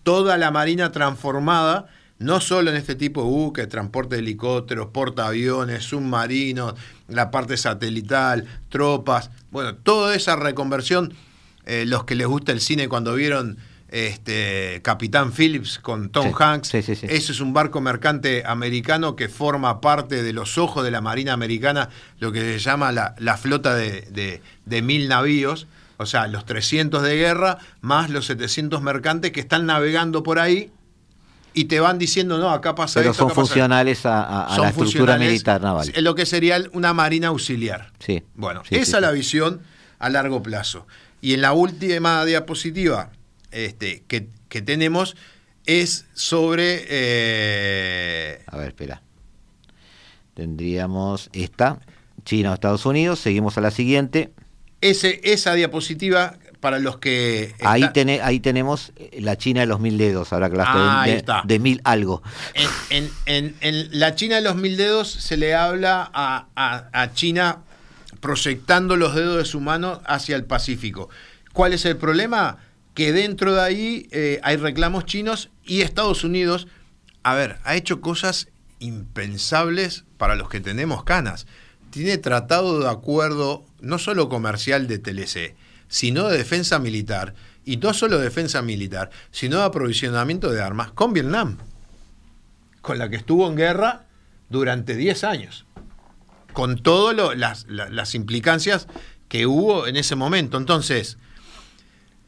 [0.01, 1.85] Toda la marina transformada
[2.17, 6.73] no solo en este tipo de buques, transporte de helicópteros, portaaviones, submarinos,
[7.07, 11.13] la parte satelital, tropas, bueno, toda esa reconversión,
[11.67, 13.59] eh, los que les gusta el cine cuando vieron
[13.89, 20.23] este, Capitán Phillips con Tom Hanks, ese es un barco mercante americano que forma parte
[20.23, 24.81] de los ojos de la Marina Americana, lo que se llama la, flota de, de
[24.81, 25.67] mil navíos,
[25.97, 30.71] o sea, los 300 de guerra más los 700 mercantes que están navegando por ahí
[31.57, 35.91] y te van diciendo, no, acá pasa Pero son funcionales a, la estructura militar naval.
[35.97, 37.91] Lo que sería una marina auxiliar.
[37.97, 38.23] Sí.
[38.35, 39.61] Bueno, esa es la visión
[39.97, 40.85] a largo plazo.
[41.19, 43.09] Y en la última diapositiva
[43.51, 45.15] este, que, tenemos
[45.65, 46.85] es sobre...
[46.89, 49.01] Eh, a ver, espera.
[50.33, 51.79] Tendríamos esta,
[52.23, 54.31] China o Estados Unidos, seguimos a la siguiente.
[54.81, 57.55] Ese, esa diapositiva para los que...
[57.63, 57.83] Ahí,
[58.21, 62.21] ahí tenemos la China de los mil dedos, ahora que la de, de, mil algo.
[62.89, 63.55] En,
[63.91, 67.59] la China de los mil dedos se le habla a, China
[68.19, 71.09] proyectando los dedos de su mano hacia el Pacífico.
[71.53, 72.57] ¿Cuál es el problema?
[72.97, 76.67] Que dentro de ahí eh, hay reclamos chinos y Estados Unidos,
[77.21, 78.47] a ver, ha hecho cosas
[78.79, 81.45] impensables para los que tenemos canas.
[81.91, 85.55] Tiene tratado de acuerdo, no solo comercial de TLC,
[85.87, 91.13] sino de defensa militar, y no solo defensa militar, sino de aprovisionamiento de armas con
[91.13, 91.59] Vietnam,
[92.81, 94.07] con la que estuvo en guerra
[94.49, 95.67] durante 10 años,
[96.51, 98.87] con todas las, implicancias
[99.29, 100.57] que hubo en ese momento.
[100.57, 101.19] Entonces,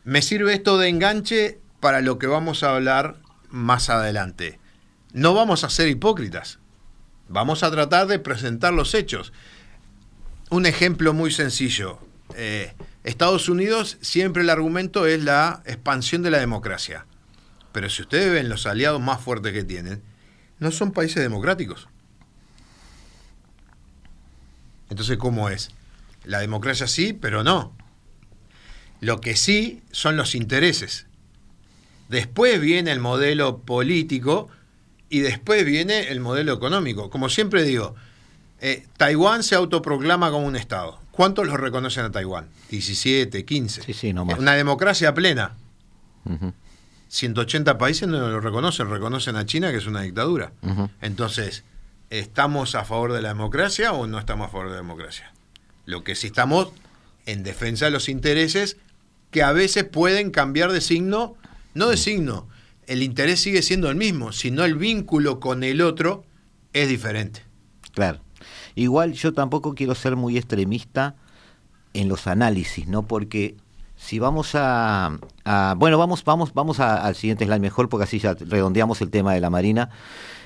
[0.09, 3.17] me sirve esto de enganche para lo que vamos a hablar
[3.51, 4.59] más adelante.
[5.13, 6.57] No vamos a ser hipócritas,
[7.27, 9.33] vamos a tratar de presentar los hechos.
[10.49, 11.99] Un ejemplo muy sencillo.
[12.33, 17.05] Eh, Estados Unidos siempre el argumento es la expansión de la democracia.
[17.71, 20.01] Pero si ustedes ven los aliados más fuertes que tienen,
[20.57, 21.87] no son países democráticos.
[24.89, 25.69] Entonces, ¿cómo es?
[26.23, 27.77] La democracia sí, pero no.
[29.01, 31.05] Lo que sí son los intereses.
[32.09, 34.49] Después viene el modelo político
[35.09, 37.09] y después viene el modelo económico.
[37.09, 37.95] Como siempre digo,
[38.61, 42.47] eh, Taiwán se autoproclama como un Estado ¿Cuántos lo reconocen a Taiwán?
[42.69, 43.81] 17, 15.
[43.81, 44.39] Sí, sí, no más.
[44.39, 45.57] Una democracia plena.
[46.23, 46.53] Ujú.
[47.09, 50.53] 180 países no lo reconocen, reconocen a China que es una dictadura.
[51.01, 51.65] Entonces,
[52.09, 55.33] ¿estamos a favor de la democracia o no estamos a favor de la democracia?
[55.85, 56.69] Lo que sí estamos
[57.25, 58.77] en defensa de los intereses
[59.31, 61.35] que a veces pueden cambiar de signo,
[61.73, 62.47] no de signo,
[62.87, 66.23] el interés sigue siendo el mismo, sino el vínculo con el otro
[66.73, 67.41] es diferente.
[67.93, 68.19] Claro.
[68.75, 71.15] Igual yo tampoco quiero ser muy extremista
[71.93, 73.03] en los análisis, ¿no?
[73.07, 73.55] Porque
[73.97, 78.19] si vamos a, a- bueno, vamos, vamos, vamos a- al siguiente slide mejor, porque así
[78.19, 79.89] ya redondeamos el tema de la Marina.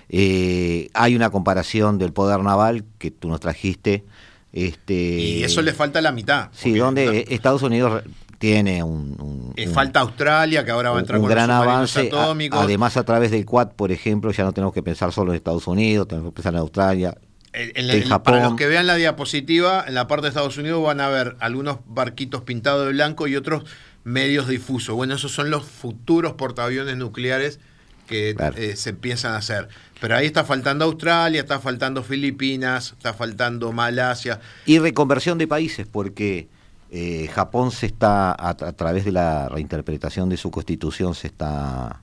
[0.09, 4.03] Eh, hay una comparación del poder naval que tú nos trajiste.
[4.51, 6.49] Este, Y eso le falta la mitad.
[6.51, 8.03] Sí, donde no- Estados Unidos
[8.43, 11.47] tiene un, un- eh, un- falta Australia, que ahora va a entrar un con gran
[11.47, 12.09] los avance.
[12.13, 15.37] A- además, a través del Quad, por ejemplo, ya no tenemos que pensar solo en
[15.37, 17.17] Estados Unidos, tenemos que pensar en Australia.
[17.53, 18.33] En- en- Japón.
[18.33, 21.37] Para los que vean la diapositiva, en la parte de Estados Unidos van a ver
[21.39, 23.63] algunos barquitos pintados de blanco y otros
[24.03, 24.93] medios difusos.
[24.93, 27.61] Bueno, esos son los futuros portaaviones nucleares
[28.07, 28.57] que Claro.
[28.57, 29.69] eh, se empiezan a hacer.
[30.01, 34.41] Pero ahí está faltando Australia, está faltando Filipinas, está faltando Malasia.
[34.65, 36.49] Y reconversión de países, porque
[36.95, 42.01] eh, Japón se está, a, a través de la reinterpretación de su constitución, se está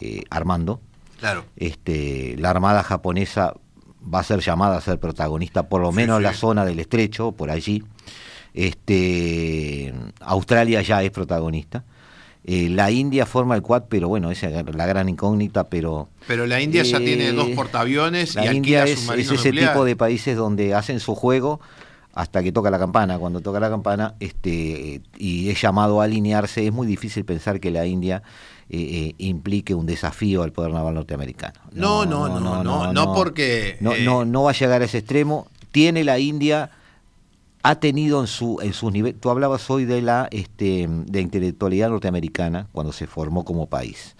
[0.00, 0.80] eh, armando.
[1.20, 1.44] Claro.
[1.56, 3.54] Este, la Armada japonesa
[4.12, 6.24] va a ser llamada a ser protagonista, por lo Sí, menos en sí.
[6.24, 7.82] la zona del estrecho, por allí.
[8.52, 11.84] Este, Australia ya es protagonista.
[12.46, 16.08] Eh, la India forma el Quad, pero bueno, esa es la gran incógnita, pero...
[16.26, 19.84] Pero la India ya Eh, tiene dos portaaviones y La alquila India es, ese tipo
[19.84, 21.60] de países donde hacen su juego
[22.14, 23.18] hasta que toca la campana.
[23.18, 27.70] Cuando toca la campana este, y es llamado a alinearse, es muy difícil pensar que
[27.70, 28.22] la India
[28.70, 31.60] eh, eh, implique un desafío al poder naval norteamericano.
[31.72, 34.98] No, no, no, no, no, porque, No, eh, no, no va a llegar a ese
[34.98, 35.48] extremo.
[35.72, 36.70] Tiene la India
[37.64, 41.88] ha tenido en su en sus niveles tú hablabas hoy de la este de intelectualidad
[41.88, 44.16] norteamericana cuando se formó como país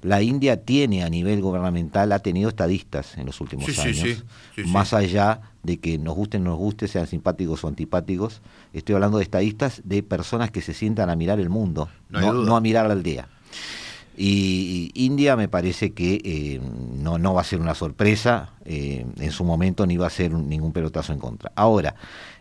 [0.00, 4.14] la India tiene a nivel gubernamental ha tenido estadistas en los últimos Sí, años sí,
[4.14, 4.22] sí,
[4.54, 4.64] sí.
[4.64, 8.40] más allá de que nos gusten no nos guste sean simpáticos o antipáticos
[8.72, 11.88] estoy hablando de estadistas de personas que se sientan a mirar el mundo
[12.46, 13.28] No a mirar la aldea
[14.16, 16.60] y y India me parece que eh,
[17.02, 20.34] no, no va a ser una sorpresa eh, en su momento ni va a ser
[20.34, 21.52] un- ningún pelotazo en contra.
[21.54, 21.94] Ahora,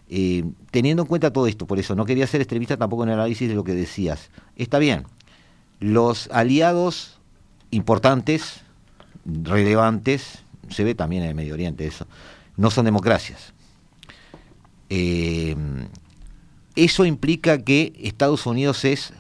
[0.10, 3.16] eh, teniendo en cuenta todo esto, por eso no quería ser extremista tampoco en el
[3.16, 4.30] análisis de lo que decías.
[4.56, 5.04] Está bien,
[5.82, 7.20] los aliados
[7.72, 8.62] importantes,
[9.26, 12.08] relevantes, se ve también en el Medio Oriente eso,
[12.58, 13.54] no son democracias.
[14.90, 15.56] Eh,
[16.76, 19.14] eso implica que Estados Unidos es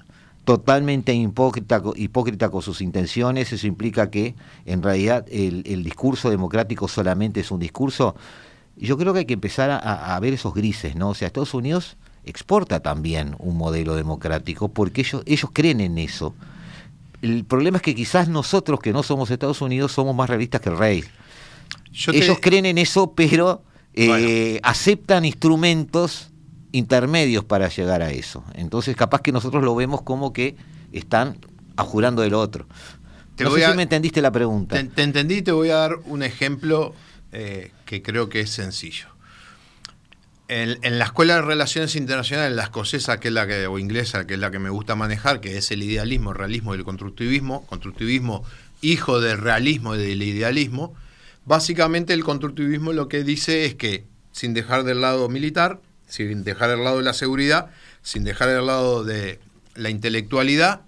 [0.43, 4.35] totalmente hipócrita, co- hipócrita con sus intenciones, eso implica que
[4.65, 8.15] en realidad el, el discurso democrático solamente es un discurso.
[8.77, 11.09] Yo creo que hay que empezar a, a ver esos grises, ¿no?
[11.09, 16.35] O sea, Estados Unidos exporta también un modelo democrático porque ellos, ellos creen en eso.
[17.21, 20.69] El problema es que quizás nosotros que no somos Estados Unidos somos más realistas que
[20.69, 21.03] el rey.
[21.95, 24.59] Yo te- Ellos creen en eso, pero eh, Bueno.
[24.63, 26.29] aceptan instrumentos
[26.73, 28.43] intermedios para llegar a eso.
[28.53, 30.55] Entonces, capaz que nosotros lo vemos como que
[30.91, 31.37] están
[31.77, 32.67] ajurando del otro.
[33.37, 34.75] Te no voy sé a- si me entendiste la pregunta.
[34.75, 36.93] Te, te entendí, te voy a dar un ejemplo
[37.31, 39.07] eh, que creo que es sencillo.
[40.47, 44.27] En, en la Escuela de Relaciones Internacionales, la escocesa, que es la que, o inglesa,
[44.27, 46.83] que es la que me gusta manejar, que es el idealismo, el realismo y el
[46.83, 48.43] constructivismo, constructivismo
[48.81, 50.93] hijo del realismo y del idealismo,
[51.45, 56.69] básicamente el constructivismo lo que dice es que sin dejar del lado militar, sin dejar
[56.71, 57.71] del lado de la seguridad,
[58.01, 59.39] sin dejar del lado de
[59.75, 60.81] la intelectualidad,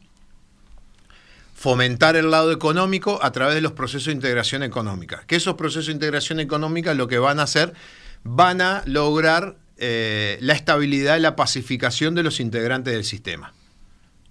[1.55, 5.24] fomentar el lado económico a través de los procesos de integración económica.
[5.28, 7.74] Que esos procesos de integración económica lo que van a hacer,
[8.24, 13.53] van a lograr eh, la estabilidad y la pacificación de los integrantes del sistema.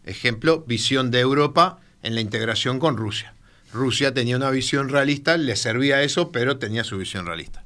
[0.04, 3.35] Ejemplo, visión de Europa en la integración con Rusia.
[3.76, 7.62] Rusia tenía una visión realista, le servía eso, pero tenía su visión realista.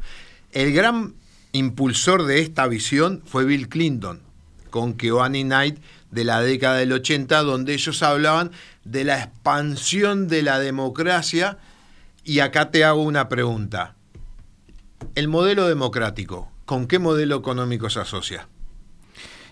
[0.52, 1.14] El gran
[1.52, 4.20] impulsor de esta visión fue Bill Clinton,
[4.70, 5.78] con Keohane Knight
[6.11, 8.50] de la década del 80, donde ellos hablaban
[8.84, 11.58] de la expansión de la democracia.
[12.24, 13.94] Y acá te hago una pregunta.
[15.14, 18.48] El modelo democrático, ¿con qué modelo económico se asocia?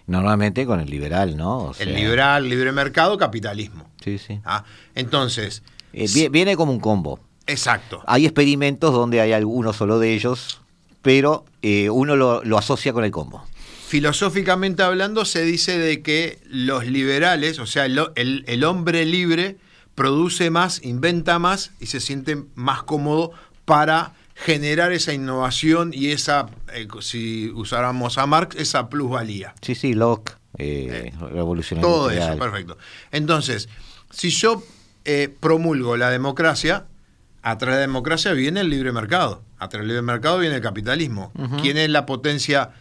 [0.06, 1.59] Normalmente con el liberal, ¿no?
[1.59, 3.90] O El liberal, libre mercado, capitalismo.
[4.02, 4.40] Sí, sí.
[4.44, 4.64] ¿ah?
[4.94, 5.62] Entonces,
[5.93, 7.20] Eh, vi- viene como un combo.
[7.47, 8.03] exacto.
[8.07, 10.61] Hay experimentos donde hay alguno solo de ellos,
[11.03, 13.45] pero eh, uno lo, lo asocia con el combo.
[13.89, 19.57] Filosóficamente hablando, se dice de que los liberales, o sea, el, el- el hombre libre,
[19.95, 23.32] produce más, inventa más y se siente más cómodo
[23.64, 29.55] para generar esa innovación y esa, eh, si usáramos a Marx, esa plusvalía.
[29.62, 31.91] Sí, sí, Locke, eh, revolucionario.
[31.91, 32.78] Todo eso, perfecto.
[33.11, 33.68] Entonces,
[34.11, 34.62] si yo
[35.11, 36.84] eh, promulgo la democracia,
[37.40, 41.32] atrás de la democracia viene el libre mercado, atrás del libre mercado viene el capitalismo.
[41.62, 42.72] ¿Quién es la potencia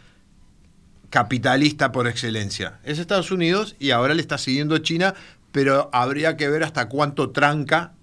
[1.09, 2.81] capitalista por excelencia?
[2.83, 5.13] Es Estados Unidos y ahora le está siguiendo China,
[5.53, 7.93] pero habría que ver hasta cuánto tranca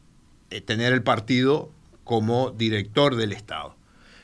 [0.49, 1.71] eh, tener el partido
[2.03, 3.77] como director del Estado.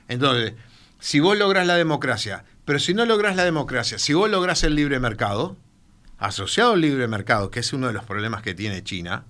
[0.09, 0.55] Entonces,
[0.98, 4.76] si vos lográs la democracia, pero si no lográs la democracia, si vos lográs el
[4.76, 5.59] libre mercado,
[6.16, 9.26] asociado al libre mercado, que es uno de los problemas que tiene China,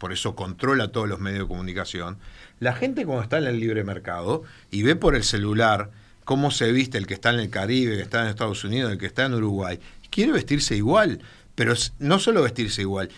[0.00, 2.16] por eso controla todos los medios de comunicación,
[2.58, 5.90] la gente cuando está en el libre mercado y ve por el celular
[6.24, 8.90] cómo se viste el que está en el Caribe, el que está en Estados Unidos,
[8.90, 9.78] el que está en Uruguay,
[10.08, 11.20] quiere vestirse igual,
[11.54, 13.10] pero no solo vestirse igual,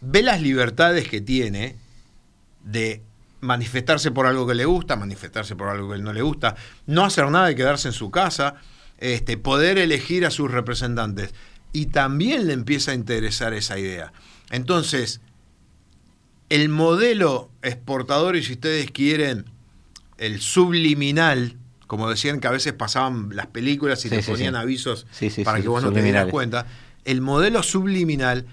[0.00, 1.74] ve las libertades que tiene
[2.64, 3.02] de
[3.40, 6.54] manifestarse por algo que le gusta, manifestarse por algo que no le gusta,
[6.86, 8.54] no hacer nada y quedarse en su casa,
[8.98, 11.34] este, poder elegir a sus representantes.
[11.72, 14.12] Y también le empieza a interesar esa idea.
[14.50, 15.20] Entonces,
[16.50, 19.46] el modelo exportador, y si ustedes quieren,
[20.18, 25.06] el subliminal, como decían que a veces pasaban las películas y te ponían avisos
[25.44, 26.66] para que vos no te dieras cuenta,
[27.04, 28.46] el modelo subliminal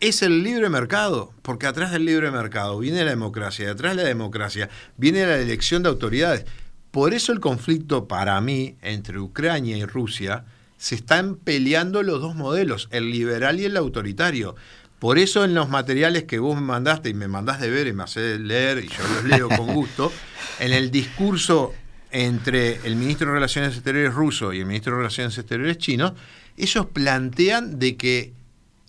[0.00, 4.02] es el libre mercado, porque atrás del libre mercado viene la democracia, y atrás de
[4.02, 6.44] la democracia viene la elección de autoridades.
[6.90, 10.44] Por eso el conflicto para mí entre Ucrania y Rusia
[10.76, 14.56] se están peleando los dos modelos, el liberal y el autoritario.
[15.02, 17.92] Por eso en los materiales que vos me mandaste y me mandás de ver y
[17.92, 20.12] me haces leer y yo los leo con gusto,
[20.60, 21.74] en el discurso
[22.12, 26.14] entre el ministro de Relaciones Exteriores ruso y el ministro de Relaciones Exteriores chino,
[26.56, 28.32] ellos plantean de que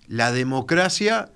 [0.08, 1.32] la democracia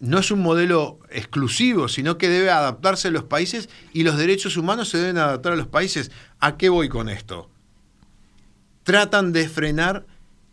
[0.00, 4.56] no es un modelo exclusivo, sino que debe adaptarse a los países y los derechos
[4.56, 6.12] humanos se deben adaptar a los países.
[6.38, 7.50] ¿A qué voy con esto?
[8.84, 10.06] Tratan de frenar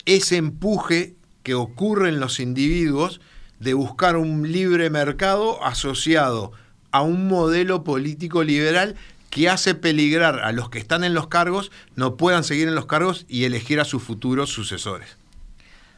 [0.05, 3.21] ese empuje que ocurre en los individuos
[3.59, 6.51] de buscar un libre mercado asociado
[6.91, 8.95] a un modelo político liberal
[9.29, 12.85] que hace peligrar a los que están en los cargos, no puedan seguir en los
[12.85, 15.17] cargos y elegir a sus futuros sucesores.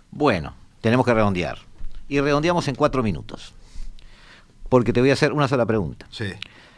[0.10, 1.60] Bueno, tenemos que redondear.
[2.10, 3.53] Y redondeamos en cuatro minutos.
[4.70, 6.08] Porque te voy a hacer una sola pregunta.
[6.10, 6.34] Sí.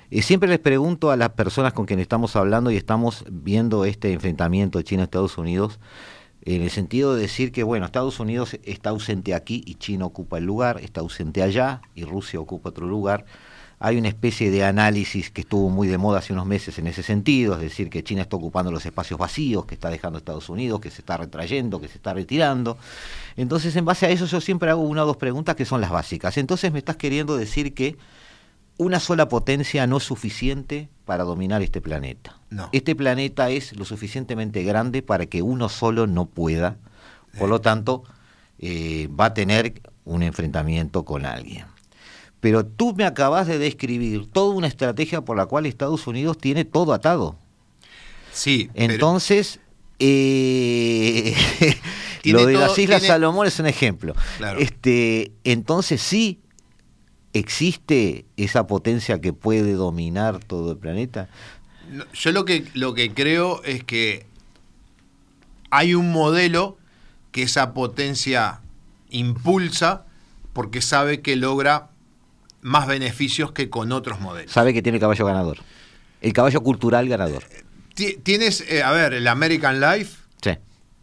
[0.09, 4.11] Y siempre les pregunto a las personas con quienes estamos hablando y estamos viendo este
[4.11, 5.80] enfrentamiento China-Estados Unidos,
[6.43, 10.37] en el sentido de decir que, bueno, Estados Unidos está ausente aquí y China ocupa
[10.37, 13.25] el lugar, está ausente allá y Rusia ocupa otro lugar.
[13.81, 17.01] Hay una especie de análisis que estuvo muy de moda hace unos meses en ese
[17.01, 20.81] sentido, es decir, que China está ocupando los espacios vacíos, que está dejando Estados Unidos,
[20.81, 22.77] que se está retrayendo, que se está retirando.
[23.37, 25.91] Entonces, en base a eso, yo siempre hago una o dos preguntas que son las
[25.91, 26.37] básicas.
[26.37, 27.97] Entonces, me estás queriendo decir que
[28.77, 32.38] una sola potencia no es suficiente para dominar este planeta.
[32.49, 32.69] No.
[32.71, 36.77] Este planeta es lo suficientemente grande para que uno solo no pueda.
[37.37, 38.03] Por lo tanto,
[38.57, 41.65] eh, va a tener un enfrentamiento con alguien.
[42.39, 46.65] Pero tú me acabas de describir toda una estrategia por la cual Estados Unidos tiene
[46.65, 47.37] todo atado.
[48.31, 48.69] Sí.
[48.73, 49.59] Entonces,
[49.99, 51.35] eh,
[52.23, 54.15] lo de las Islas Salomón es un ejemplo.
[54.57, 56.39] Este, entonces sí
[57.31, 61.29] ¿Existe esa potencia que puede dominar todo el planeta?
[62.13, 64.25] Yo lo que, lo que creo es que
[65.71, 66.77] hay un modelo
[67.31, 68.61] que esa potencia
[69.09, 70.05] impulsa
[70.53, 71.89] porque sabe que logra
[72.61, 74.51] más beneficios que con otros modelos.
[74.51, 75.59] Sabe que tiene el caballo ganador.
[76.21, 77.43] El caballo cultural ganador.
[77.95, 80.17] Tienes, eh, a ver, el American Life.
[80.41, 80.51] Sí.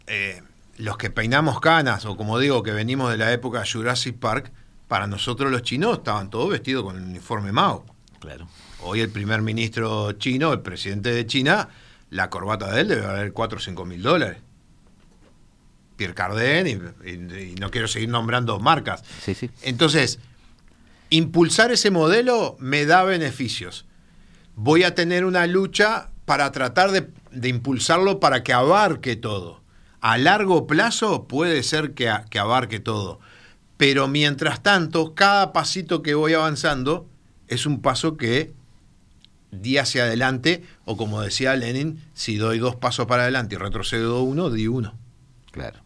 [0.07, 0.41] Eh,
[0.77, 4.51] los que peinamos canas, o como digo, que venimos de la época Jurassic Park,
[4.87, 7.85] para nosotros los chinos estaban todos vestidos con el uniforme Mao.
[8.19, 8.47] Claro.
[8.87, 11.69] Hoy el primer ministro chino, el presidente de China,
[12.09, 14.37] la corbata de él debe valer 4 o 5 mil dólares.
[15.95, 19.03] Pierre Cardin, y, no quiero seguir nombrando marcas.
[19.21, 19.49] Sí, sí.
[19.63, 20.19] Entonces,
[21.09, 23.85] impulsar ese modelo me da beneficios.
[24.55, 29.61] Voy a tener una lucha para tratar de, de impulsarlo para que abarque todo.
[30.01, 33.19] A largo plazo puede ser que, que abarque todo
[33.77, 37.07] pero mientras tanto, cada pasito que voy avanzando
[37.47, 38.53] es un paso que
[39.51, 44.21] di hacia adelante, o como decía Lenin, si doy dos pasos para adelante y retrocedo
[44.23, 44.93] uno, di uno.
[45.51, 45.79] Claro.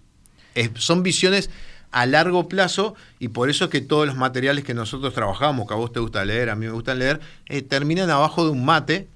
[0.76, 1.50] son visiones
[1.92, 5.74] a largo plazo y por eso es que todos los materiales que nosotros trabajamos, que
[5.74, 8.66] a vos te gusta leer, a mí me gusta leer, eh, terminan abajo de un
[8.66, 9.08] mate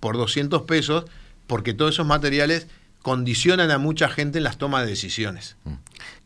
[0.00, 1.04] por 200 pesos,
[1.46, 2.68] porque todos esos materiales
[3.02, 5.56] condicionan a mucha gente en las tomas de decisiones.
[5.64, 5.72] Mm.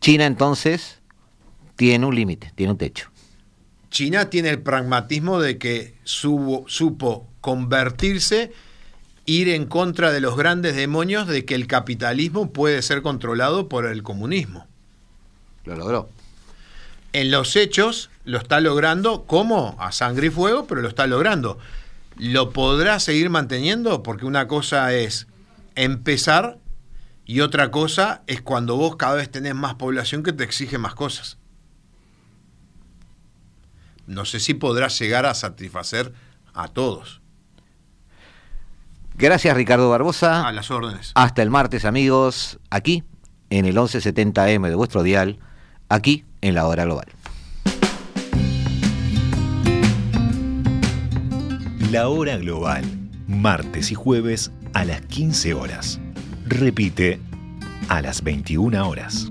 [0.01, 1.01] China entonces
[1.76, 3.11] tiene un límite, tiene un techo.
[3.90, 8.55] China tiene el pragmatismo de que supo convertirse
[9.26, 13.84] ir en contra de los grandes demonios de que el capitalismo puede ser controlado por
[13.84, 14.66] el comunismo.
[15.66, 16.09] Lo logró.
[17.12, 21.59] En los hechos lo está logrando como a sangre y fuego, pero lo está logrando.
[22.16, 24.03] ¿Lo podrá seguir manteniendo?
[24.03, 25.26] Porque una cosa es
[25.74, 26.57] empezar
[27.26, 30.95] y otra cosa es cuando vos cada vez tenés más población que te exige más
[30.95, 31.36] cosas.
[34.07, 36.14] No sé si podrá llegar a satisfacer
[36.55, 37.20] a todos.
[39.17, 40.47] Gracias Ricardo Barbosa.
[40.47, 41.12] A las órdenes.
[41.15, 43.05] Hasta el martes amigos, aquí
[43.51, 45.39] en el 1170M de vuestro dial,
[45.89, 47.07] aquí en la hora global.
[51.93, 52.85] La hora global,
[53.29, 56.01] martes y jueves a las 15 horas.
[56.47, 57.21] Repite
[57.89, 59.31] a las 21 horas.